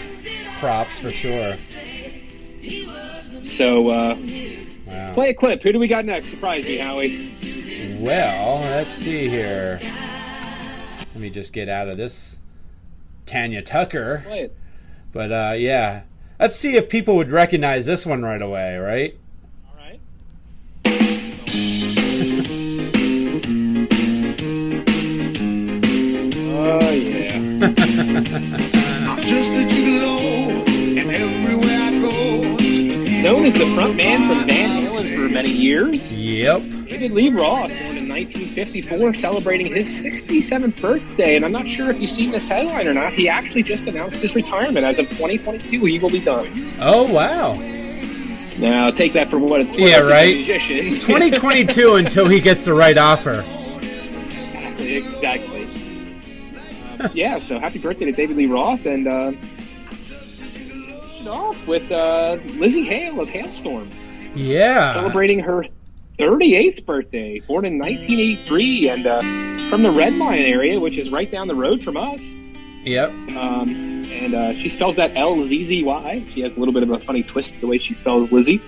props 0.62 0.96
for 1.00 1.10
sure. 1.10 1.54
So, 3.42 3.88
uh, 3.88 4.16
Wow. 4.86 5.14
play 5.14 5.30
a 5.30 5.34
clip. 5.34 5.60
Who 5.64 5.72
do 5.72 5.80
we 5.80 5.88
got 5.88 6.06
next? 6.06 6.28
Surprise 6.28 6.64
me, 6.64 6.76
Howie. 6.76 7.34
Well, 7.98 8.60
let's 8.60 8.92
see 8.92 9.28
here. 9.28 9.80
Let 11.00 11.16
me 11.16 11.30
just 11.30 11.52
get 11.52 11.68
out 11.68 11.88
of 11.88 11.96
this 11.96 12.38
Tanya 13.26 13.60
Tucker. 13.60 14.22
Play 14.24 14.42
it. 14.42 14.56
But 15.12 15.32
uh, 15.32 15.54
yeah, 15.56 16.02
let's 16.38 16.56
see 16.56 16.76
if 16.76 16.88
people 16.88 17.16
would 17.16 17.32
recognize 17.32 17.84
this 17.84 18.06
one 18.06 18.22
right 18.22 18.40
away, 18.40 18.76
right? 18.76 19.16
All 19.66 19.74
right. 19.84 19.98
Oh 26.64 26.90
yeah. 26.92 27.38
Known 33.22 33.46
as 33.46 33.54
the 33.54 33.66
front 33.76 33.96
man 33.96 34.26
from 34.26 34.46
Van 34.48 34.84
Halen 34.84 35.14
for 35.14 35.32
many 35.32 35.50
years, 35.50 36.12
Yep. 36.12 36.60
David 36.88 37.12
Lee 37.12 37.28
Roth, 37.30 37.70
born 37.70 37.96
in 37.96 38.08
1954, 38.08 39.14
celebrating 39.14 39.68
his 39.72 39.86
67th 40.04 40.80
birthday. 40.80 41.36
And 41.36 41.44
I'm 41.44 41.52
not 41.52 41.68
sure 41.68 41.90
if 41.90 42.00
you've 42.00 42.10
seen 42.10 42.32
this 42.32 42.48
headline 42.48 42.88
or 42.88 42.94
not. 42.94 43.12
He 43.12 43.28
actually 43.28 43.62
just 43.62 43.84
announced 43.86 44.16
his 44.16 44.34
retirement 44.34 44.84
as 44.84 44.98
of 44.98 45.08
2022. 45.10 45.84
He 45.84 45.98
will 46.00 46.10
be 46.10 46.18
done. 46.20 46.48
Oh 46.80 47.10
wow. 47.12 47.54
Now 48.58 48.90
take 48.90 49.12
that 49.14 49.30
for 49.30 49.38
what 49.38 49.60
it's 49.60 49.70
worth. 49.70 49.78
Yeah, 49.78 50.00
right. 50.00 50.34
Musician. 50.34 50.76
2022 51.00 51.94
until 51.94 52.26
he 52.28 52.40
gets 52.40 52.64
the 52.64 52.74
right 52.74 52.98
offer. 52.98 53.44
exactly. 53.80 54.96
Exactly. 54.96 55.68
Um, 57.00 57.10
yeah. 57.14 57.38
So 57.38 57.58
happy 57.60 57.78
birthday 57.78 58.06
to 58.06 58.12
David 58.12 58.36
Lee 58.36 58.46
Roth, 58.46 58.84
and 58.84 59.06
uh, 59.06 59.32
it 61.22 61.28
off 61.28 61.66
with 61.66 61.90
uh, 61.90 62.36
Lzzy 62.40 62.84
Hale 62.86 63.20
of 63.20 63.28
Halestorm. 63.28 63.88
Yeah. 64.34 64.94
celebrating 64.94 65.40
her 65.40 65.64
38th 66.18 66.86
birthday, 66.86 67.40
born 67.40 67.64
in 67.64 67.78
1983, 67.78 68.88
and 68.88 69.06
uh, 69.06 69.20
from 69.68 69.82
the 69.82 69.90
Red 69.90 70.14
Lion 70.14 70.44
area, 70.44 70.78
which 70.80 70.98
is 70.98 71.10
right 71.10 71.30
down 71.30 71.48
the 71.48 71.54
road 71.54 71.82
from 71.82 71.96
us. 71.96 72.34
Yep. 72.84 73.10
Um, 73.36 74.04
and 74.10 74.34
uh, 74.34 74.54
she 74.54 74.68
spells 74.68 74.96
that 74.96 75.16
L 75.16 75.42
Z 75.42 75.64
Z 75.64 75.82
Y. 75.84 76.24
She 76.32 76.40
has 76.40 76.56
a 76.56 76.58
little 76.58 76.74
bit 76.74 76.82
of 76.82 76.90
a 76.90 76.98
funny 76.98 77.22
twist 77.22 77.54
the 77.60 77.66
way 77.66 77.78
she 77.78 77.94
spells 77.94 78.30
Lizzie. 78.32 78.60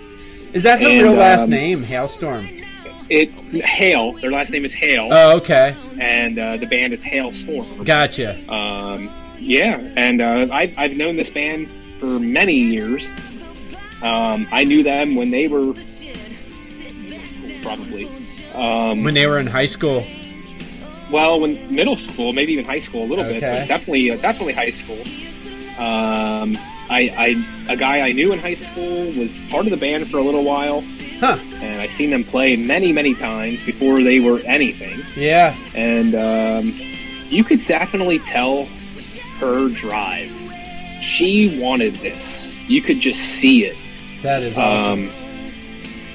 Is 0.52 0.62
that 0.62 0.80
her 0.80 0.86
And, 0.88 1.02
real 1.02 1.14
last 1.14 1.44
um, 1.44 1.50
name? 1.50 1.82
Halestorm. 1.82 2.62
It 3.10 3.30
Hale. 3.64 4.12
Their 4.14 4.30
last 4.30 4.50
name 4.50 4.64
is 4.64 4.72
Hale, 4.72 5.08
Oh, 5.12 5.36
okay. 5.38 5.76
and 6.00 6.38
uh, 6.38 6.56
the 6.58 6.66
band 6.66 6.92
is 6.94 7.02
Halestorm. 7.02 7.84
Gotcha. 7.84 8.36
Um, 8.52 9.10
yeah, 9.38 9.76
and 9.96 10.22
uh, 10.22 10.46
I've, 10.50 10.72
I've 10.78 10.96
known 10.96 11.16
this 11.16 11.28
band 11.30 11.68
for 12.04 12.18
many 12.20 12.54
years. 12.54 13.10
Um, 14.02 14.46
I 14.52 14.64
knew 14.64 14.82
them 14.82 15.14
when 15.14 15.30
they 15.30 15.48
were 15.48 15.72
probably. 17.62 18.08
Um, 18.54 19.02
When 19.02 19.14
they 19.14 19.26
were 19.26 19.38
in 19.38 19.46
high 19.46 19.66
school. 19.66 20.04
Well, 21.10 21.40
when 21.40 21.74
middle 21.74 21.96
school, 21.96 22.32
maybe 22.32 22.52
even 22.52 22.64
high 22.64 22.78
school 22.78 23.04
a 23.04 23.08
little 23.08 23.24
bit, 23.24 23.40
but 23.40 23.66
definitely, 23.68 24.10
uh, 24.10 24.16
definitely 24.16 24.52
high 24.54 24.70
school. 24.70 25.00
Um, 25.78 26.56
I, 26.90 27.10
I, 27.68 27.72
a 27.72 27.76
guy 27.76 28.00
I 28.06 28.12
knew 28.12 28.32
in 28.32 28.38
high 28.38 28.54
school 28.54 29.06
was 29.12 29.36
part 29.50 29.64
of 29.64 29.70
the 29.70 29.76
band 29.76 30.08
for 30.10 30.18
a 30.18 30.22
little 30.22 30.44
while, 30.44 30.82
Huh. 31.20 31.38
and 31.62 31.80
I've 31.80 31.92
seen 31.92 32.10
them 32.10 32.24
play 32.24 32.56
many, 32.56 32.92
many 32.92 33.14
times 33.14 33.64
before 33.64 34.02
they 34.02 34.20
were 34.20 34.40
anything. 34.44 35.00
Yeah. 35.16 35.54
And 35.74 36.14
um, 36.14 36.74
you 37.28 37.44
could 37.44 37.66
definitely 37.66 38.18
tell 38.20 38.66
her 39.40 39.68
drive. 39.70 40.30
She 41.02 41.60
wanted 41.60 41.94
this. 41.94 42.46
You 42.68 42.80
could 42.82 43.00
just 43.00 43.20
see 43.20 43.64
it. 43.64 43.80
That 44.22 44.42
is 44.42 44.56
awesome. 44.56 45.08
Um, 45.08 45.10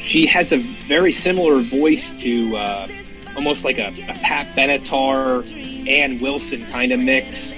she 0.04 0.26
has 0.26 0.52
a 0.52 0.58
very 0.58 1.12
similar 1.12 1.60
voice 1.60 2.12
to 2.22 2.58
uh, 2.58 2.88
almost 3.36 3.64
like 3.64 3.78
a, 3.78 3.88
a 4.10 4.14
Pat 4.16 4.56
Benatar, 4.56 5.46
Ann 5.88 6.20
Wilson 6.20 6.66
kind 6.72 6.92
of 6.92 7.00
mix. 7.00 7.52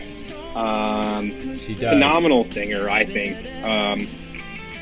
Um, 0.56 1.30
she 1.58 1.74
does. 1.76 1.94
phenomenal 1.94 2.44
singer, 2.44 2.90
I 2.90 3.06
think. 3.06 3.38
Um, 3.64 4.08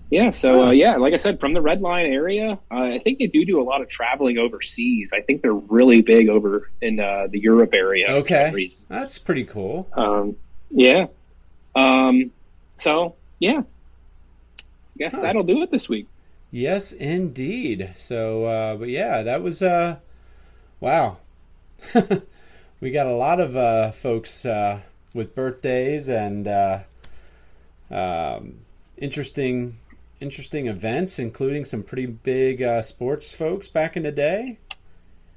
yeah. 0.09 0.31
So 0.31 0.67
uh, 0.67 0.71
yeah, 0.71 0.95
like 0.97 1.13
I 1.13 1.17
said, 1.17 1.39
from 1.39 1.53
the 1.53 1.61
Red 1.61 1.81
Lion 1.81 2.11
area, 2.11 2.59
uh, 2.71 2.75
I 2.75 2.99
think 2.99 3.19
they 3.19 3.27
do 3.27 3.45
do 3.45 3.61
a 3.61 3.63
lot 3.63 3.81
of 3.81 3.89
traveling 3.89 4.37
overseas. 4.37 5.11
I 5.13 5.21
think 5.21 5.41
they're 5.41 5.53
really 5.53 6.01
big 6.01 6.29
over 6.29 6.69
in 6.81 6.99
uh, 6.99 7.27
the 7.29 7.39
Europe 7.39 7.73
area. 7.73 8.07
for 8.07 8.13
okay. 8.13 8.69
That's 8.89 9.17
pretty 9.17 9.45
cool. 9.45 9.87
Um, 9.93 10.35
yeah. 10.69 11.07
Um, 11.75 12.31
so 12.75 13.15
yeah, 13.39 13.61
I 13.61 14.97
guess 14.97 15.13
that'll 15.13 15.43
do 15.43 15.61
it 15.63 15.71
this 15.71 15.89
week. 15.89 16.07
Yes, 16.51 16.91
indeed. 16.91 17.93
So, 17.95 18.45
uh, 18.45 18.75
but 18.75 18.89
yeah, 18.89 19.23
that 19.23 19.41
was 19.41 19.63
uh, 19.63 19.97
wow. 20.79 21.17
we 22.83 22.91
got 22.91 23.07
a 23.07 23.13
lot 23.13 23.39
of 23.39 23.55
uh, 23.55 23.91
folks 23.91 24.45
uh, 24.45 24.81
with 25.13 25.33
birthdays 25.33 26.09
and 26.09 26.45
uh, 26.49 26.79
um, 27.89 28.59
interesting, 28.97 29.77
interesting 30.19 30.67
events, 30.67 31.17
including 31.17 31.63
some 31.63 31.81
pretty 31.81 32.05
big 32.05 32.61
uh, 32.61 32.81
sports 32.81 33.31
folks 33.31 33.69
back 33.69 33.95
in 33.95 34.03
the 34.03 34.11
day. 34.11 34.59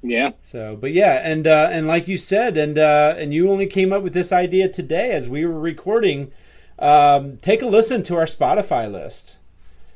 Yeah. 0.02 0.32
So, 0.42 0.74
but 0.74 0.92
yeah, 0.92 1.20
and 1.22 1.46
uh, 1.46 1.68
and 1.70 1.86
like 1.86 2.08
you 2.08 2.18
said, 2.18 2.56
and 2.56 2.78
uh, 2.78 3.14
and 3.16 3.32
you 3.32 3.48
only 3.48 3.66
came 3.66 3.92
up 3.92 4.02
with 4.02 4.12
this 4.12 4.32
idea 4.32 4.68
today 4.68 5.12
as 5.12 5.28
we 5.28 5.46
were 5.46 5.58
recording. 5.58 6.32
Um, 6.80 7.36
take 7.36 7.62
a 7.62 7.66
listen 7.66 8.02
to 8.04 8.16
our 8.16 8.24
Spotify 8.24 8.90
list. 8.90 9.36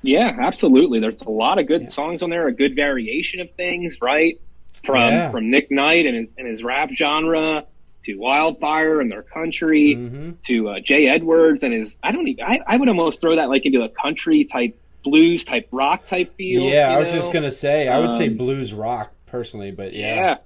Yeah, 0.02 0.36
absolutely. 0.40 1.00
There's 1.00 1.20
a 1.22 1.30
lot 1.30 1.58
of 1.58 1.66
good 1.66 1.90
songs 1.90 2.22
on 2.22 2.30
there, 2.30 2.46
a 2.46 2.54
good 2.54 2.76
variation 2.76 3.40
of 3.40 3.50
things, 3.54 4.00
right? 4.00 4.40
From 4.84 4.96
Yeah. 5.12 5.30
from 5.30 5.50
Nick 5.50 5.70
Knight 5.70 6.06
and 6.06 6.16
his 6.16 6.32
and 6.38 6.46
his 6.46 6.62
rap 6.64 6.90
genre 6.92 7.64
to 8.04 8.14
Wildfire 8.16 9.00
and 9.00 9.10
their 9.12 9.22
country 9.22 9.94
Mm-hmm. 9.94 10.30
to 10.46 10.68
uh, 10.70 10.80
Jay 10.80 11.06
Edwards 11.06 11.62
and 11.62 11.72
his. 11.74 11.98
I 12.02 12.12
don't. 12.12 12.26
Even, 12.28 12.44
I 12.44 12.60
I 12.66 12.76
would 12.76 12.88
almost 12.88 13.20
throw 13.20 13.36
that 13.36 13.48
like 13.48 13.66
into 13.66 13.82
a 13.82 13.88
country 13.88 14.44
type 14.44 14.76
blues 15.02 15.44
type 15.44 15.68
rock 15.70 16.06
type 16.06 16.34
feel. 16.36 16.62
Yeah, 16.62 16.90
I 16.90 16.98
was 16.98 17.10
know? 17.12 17.20
just 17.20 17.32
gonna 17.32 17.50
say 17.50 17.88
I 17.88 17.98
would 17.98 18.12
say 18.12 18.28
Um, 18.28 18.36
blues 18.36 18.72
rock 18.74 19.12
personally, 19.26 19.70
but 19.70 19.92
yeah, 19.92 20.14
Yeah. 20.16 20.36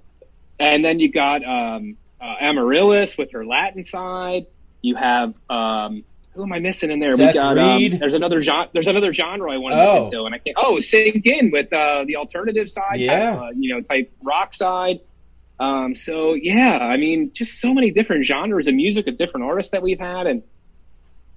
And 0.59 0.83
then 0.85 0.99
you 0.99 1.11
got 1.11 1.43
um, 1.43 1.97
uh, 2.21 2.35
Amaryllis 2.39 3.17
with 3.17 3.31
her 3.33 3.45
Latin 3.45 3.83
side. 3.83 4.45
You 4.81 4.95
have 4.95 5.33
um, 5.49 6.03
who 6.35 6.43
am 6.43 6.53
I 6.53 6.59
missing 6.59 6.91
in 6.91 6.99
there? 6.99 7.15
Seth 7.15 7.33
we 7.33 7.39
got 7.39 7.55
Reed. 7.55 7.93
Um, 7.93 7.99
there's 7.99 8.13
another 8.13 8.41
genre. 8.41 8.69
There's 8.73 8.87
another 8.87 9.13
genre 9.13 9.51
I 9.51 9.57
wanted 9.57 9.79
Oh. 9.79 9.95
to 10.05 10.11
get 10.11 10.17
to, 10.17 10.25
and 10.25 10.35
I 10.35 10.37
can't. 10.39 10.57
Oh, 10.59 10.79
Sink 10.79 11.25
In 11.25 11.51
with 11.51 11.71
uh, 11.73 12.03
the 12.05 12.17
alternative 12.17 12.69
side. 12.69 12.99
Yeah. 12.99 13.31
type, 13.31 13.39
uh, 13.41 13.49
you 13.55 13.73
know, 13.73 13.81
type 13.81 14.11
rock 14.21 14.53
side. 14.53 14.99
Um, 15.59 15.95
so 15.95 16.33
yeah, 16.33 16.79
I 16.79 16.97
mean, 16.97 17.31
just 17.33 17.59
so 17.61 17.73
many 17.73 17.89
different 17.91 18.25
genres 18.25 18.67
of 18.67 18.75
music 18.75 19.07
of 19.07 19.17
different 19.17 19.45
artists 19.45 19.71
that 19.71 19.81
we've 19.81 19.99
had, 19.99 20.27
and 20.27 20.43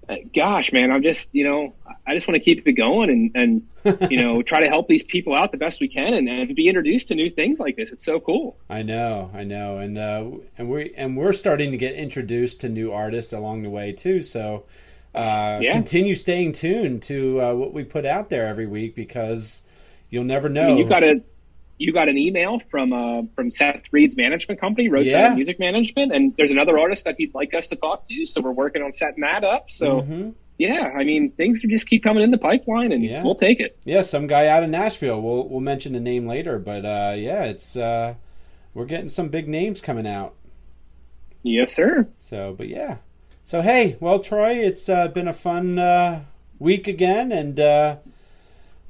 uh, 0.09 0.17
gosh, 0.35 0.73
man, 0.73 0.91
I'm 0.91 1.03
just 1.03 1.29
you 1.33 1.45
know, 1.45 1.75
I 2.07 2.15
just 2.15 2.27
want 2.27 2.35
to 2.35 2.41
keep 2.41 2.67
it 2.67 2.73
going 2.73 3.11
and 3.11 3.31
and 3.85 4.11
you 4.11 4.21
know 4.21 4.43
try 4.51 4.61
to 4.61 4.67
help 4.69 4.89
these 4.89 5.05
people 5.05 5.35
out 5.35 5.53
the 5.53 5.59
best 5.59 5.81
we 5.81 5.87
can 5.87 6.15
and, 6.15 6.29
and 6.29 6.57
be 6.57 6.67
introduced 6.67 7.09
to 7.09 7.15
new 7.15 7.31
things 7.31 7.61
like 7.61 7.77
this. 7.77 7.91
It's 7.93 8.05
so 8.05 8.19
cool. 8.19 8.57
I 8.69 8.83
know, 8.83 9.31
I 9.33 9.45
know, 9.45 9.79
and 9.79 9.97
uh, 9.97 10.25
and 10.57 10.69
we 10.69 10.93
and 10.97 11.17
we're 11.17 11.33
starting 11.33 11.71
to 11.71 11.77
get 11.77 11.95
introduced 11.95 12.63
to 12.63 12.69
new 12.69 12.91
artists 12.91 13.33
along 13.33 13.63
the 13.63 13.71
way 13.71 13.93
too. 13.93 14.21
So 14.23 14.65
uh, 15.19 15.59
Yeah. 15.61 15.73
continue 15.73 16.15
staying 16.15 16.53
tuned 16.53 17.03
to 17.03 17.41
uh, 17.41 17.55
what 17.55 17.73
we 17.73 17.85
put 17.85 18.07
out 18.07 18.29
there 18.31 18.47
every 18.47 18.67
week 18.67 18.95
because 18.95 19.63
you'll 20.11 20.25
never 20.25 20.49
I 20.49 20.53
know. 20.53 20.69
mean, 20.69 20.79
you 20.79 20.85
got 20.89 21.03
a 21.03 21.23
you 21.81 21.93
got 21.93 22.09
an 22.09 22.19
email 22.19 22.59
from 22.71 22.93
uh, 22.93 23.23
from 23.37 23.51
Seth 23.51 23.83
Reed's 23.93 24.17
management 24.17 24.61
company, 24.61 24.89
Roadside 24.89 25.13
Yeah. 25.13 25.35
Music 25.35 25.59
Management, 25.61 26.13
and 26.13 26.35
there's 26.37 26.51
another 26.51 26.79
artist 26.79 27.05
that 27.05 27.15
he'd 27.19 27.35
like 27.35 27.55
us 27.55 27.69
to 27.69 27.77
talk 27.77 28.07
to. 28.09 28.27
So 28.27 28.41
we're 28.41 28.51
working 28.53 28.83
on 28.83 28.93
setting 28.93 29.21
that 29.21 29.45
up. 29.45 29.71
So 29.71 30.03
Mhm. 30.03 30.35
yeah, 30.59 30.93
I 30.97 31.05
mean 31.05 31.31
things 31.33 31.63
just 31.63 31.89
keep 31.89 32.03
coming 32.03 32.23
in 32.25 32.31
the 32.33 32.39
pipeline, 32.39 32.91
and 32.93 33.05
Yeah. 33.05 33.23
we'll 33.23 33.37
take 33.37 33.61
it. 33.61 33.79
Yeah, 33.85 34.03
some 34.03 34.27
guy 34.27 34.47
out 34.49 34.63
of 34.65 34.71
Nashville. 34.71 35.21
We'll 35.23 35.49
we'll 35.49 35.61
mention 35.61 35.93
the 35.93 36.01
name 36.01 36.27
later, 36.27 36.59
but 36.59 36.85
uh, 36.85 37.15
yeah, 37.17 37.45
it's 37.45 37.77
uh, 37.77 38.15
we're 38.75 38.85
getting 38.87 39.09
some 39.09 39.29
big 39.29 39.47
names 39.49 39.81
coming 39.81 40.07
out. 40.07 40.35
Yes, 41.45 41.73
sir. 41.75 42.09
So, 42.19 42.55
but 42.59 42.69
yeah. 42.69 42.97
So 43.49 43.63
hey, 43.63 43.97
well, 43.99 44.19
Troy, 44.19 44.57
it's 44.57 44.91
uh, 44.91 45.09
been 45.09 45.27
a 45.27 45.33
fun 45.33 45.79
uh, 45.79 46.23
week 46.59 46.87
again, 46.87 47.33
and 47.33 47.59
uh, 47.59 47.97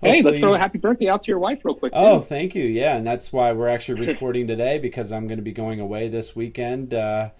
Hey, 0.00 0.20
let's 0.20 0.40
throw 0.40 0.54
a 0.54 0.58
happy 0.58 0.78
birthday 0.78 1.06
out 1.08 1.22
to 1.22 1.30
your 1.30 1.38
wife 1.38 1.64
real 1.64 1.76
quick. 1.76 1.92
Oh, 1.94 2.18
too. 2.18 2.24
thank 2.24 2.56
you. 2.56 2.64
Yeah, 2.64 2.96
and 2.96 3.06
that's 3.06 3.32
why 3.32 3.52
we're 3.52 3.68
actually 3.68 4.00
recording 4.08 4.48
today 4.48 4.80
because 4.80 5.12
I'm 5.12 5.28
going 5.28 5.38
to 5.38 5.44
be 5.44 5.52
going 5.52 5.78
away 5.78 6.08
this 6.08 6.34
weekend. 6.34 6.92
Uh, 6.92 7.30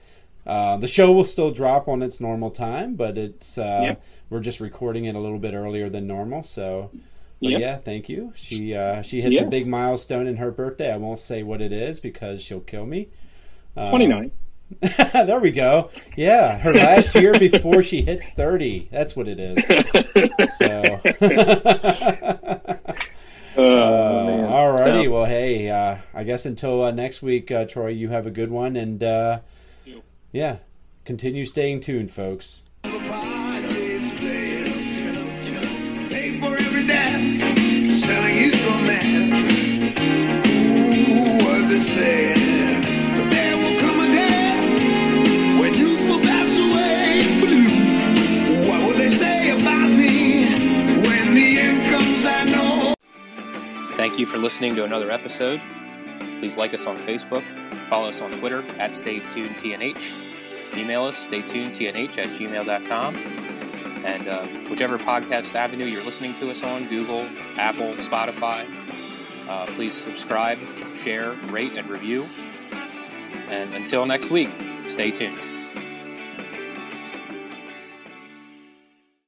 uh, 0.47 0.77
the 0.77 0.87
show 0.87 1.11
will 1.11 1.25
still 1.25 1.51
drop 1.51 1.89
on 1.89 2.03
its 2.03 2.21
normal 2.21 2.53
time, 2.53 2.95
but 2.95 3.19
it's 3.19 3.59
uh, 3.59 3.81
Yep. 3.83 4.03
we're 4.31 4.39
just 4.39 4.61
recording 4.61 5.07
it 5.07 5.17
a 5.17 5.19
little 5.19 5.41
bit 5.41 5.55
earlier 5.55 5.91
than 5.91 6.07
normal. 6.07 6.45
So, 6.45 6.93
but 7.43 7.51
Yep. 7.51 7.61
yeah, 7.61 7.77
thank 7.79 8.09
you. 8.09 8.33
She 8.37 8.77
uh, 8.77 9.03
she 9.03 9.23
hits 9.23 9.41
a 9.41 9.45
big 9.45 9.67
milestone 9.67 10.29
in 10.29 10.37
her 10.37 10.53
birthday. 10.53 10.93
I 10.93 10.99
won't 10.99 11.19
say 11.19 11.43
what 11.43 11.63
it 11.63 11.73
is 11.73 11.99
because 11.99 12.41
she'll 12.41 12.61
kill 12.61 12.87
me. 12.87 13.09
Twenty 13.75 14.07
nine. 14.07 14.31
there 15.13 15.41
we 15.41 15.51
go. 15.51 15.91
Yeah, 16.17 16.59
her 16.59 16.75
last 16.75 17.15
year 17.15 17.33
before 17.39 17.83
she 17.83 18.03
hits 18.03 18.29
thirty. 18.31 18.89
That's 18.93 19.17
what 19.17 19.27
it 19.29 19.41
is. 19.41 19.65
So. 20.59 21.01
Oh, 23.61 24.25
man. 24.27 24.45
All 24.53 24.71
righty. 24.71 25.07
So- 25.07 25.11
Well, 25.11 25.25
hey, 25.25 25.69
uh, 25.69 25.97
I 26.15 26.23
guess 26.23 26.47
until 26.47 26.81
uh, 26.85 26.93
next 26.93 27.23
week, 27.23 27.51
uh, 27.51 27.65
Troy, 27.65 27.89
you 27.89 28.09
have 28.11 28.25
a 28.25 28.31
good 28.31 28.53
one. 28.53 28.77
And 28.77 29.03
uh, 29.03 29.41
yeah, 30.31 30.59
continue 31.05 31.45
staying 31.45 31.81
tuned, 31.81 32.13
folks. 32.13 32.63
Pay 32.85 32.91
for 36.41 36.57
every 36.57 36.87
dance, 36.87 37.41
selling 38.01 38.37
his 38.37 38.65
romance. 38.65 40.48
Thank 54.19 54.27
you 54.27 54.35
for 54.35 54.39
listening 54.39 54.75
to 54.75 54.83
another 54.83 55.13
episode. 55.13 55.63
Please 56.41 56.57
like 56.57 56.75
us 56.75 56.87
on 56.87 56.99
Facebook, 56.99 57.45
follow 57.89 58.09
us 58.09 58.21
on 58.21 58.33
Twitter 58.33 58.65
at 58.81 58.91
StayTunedTNH, 58.91 60.77
email 60.77 61.05
us 61.05 61.29
staytunedtnh 61.29 62.19
at 62.19 62.29
gmail.com, 62.31 63.15
and 64.05 64.27
uh, 64.27 64.45
whichever 64.69 64.99
podcast 64.99 65.55
avenue 65.55 65.85
you're 65.85 66.03
listening 66.03 66.35
to 66.35 66.51
us 66.51 66.65
on 66.65 66.89
Google, 66.89 67.29
Apple, 67.59 67.93
Spotify 67.93 68.67
uh, 69.49 69.67
please 69.67 69.95
subscribe, 69.95 70.59
share, 70.97 71.35
rate, 71.53 71.75
and 71.75 71.89
review. 71.89 72.29
And 73.51 73.73
until 73.77 74.05
next 74.05 74.33
week, 74.33 74.51
stay 74.89 75.13
tuned. 75.13 75.58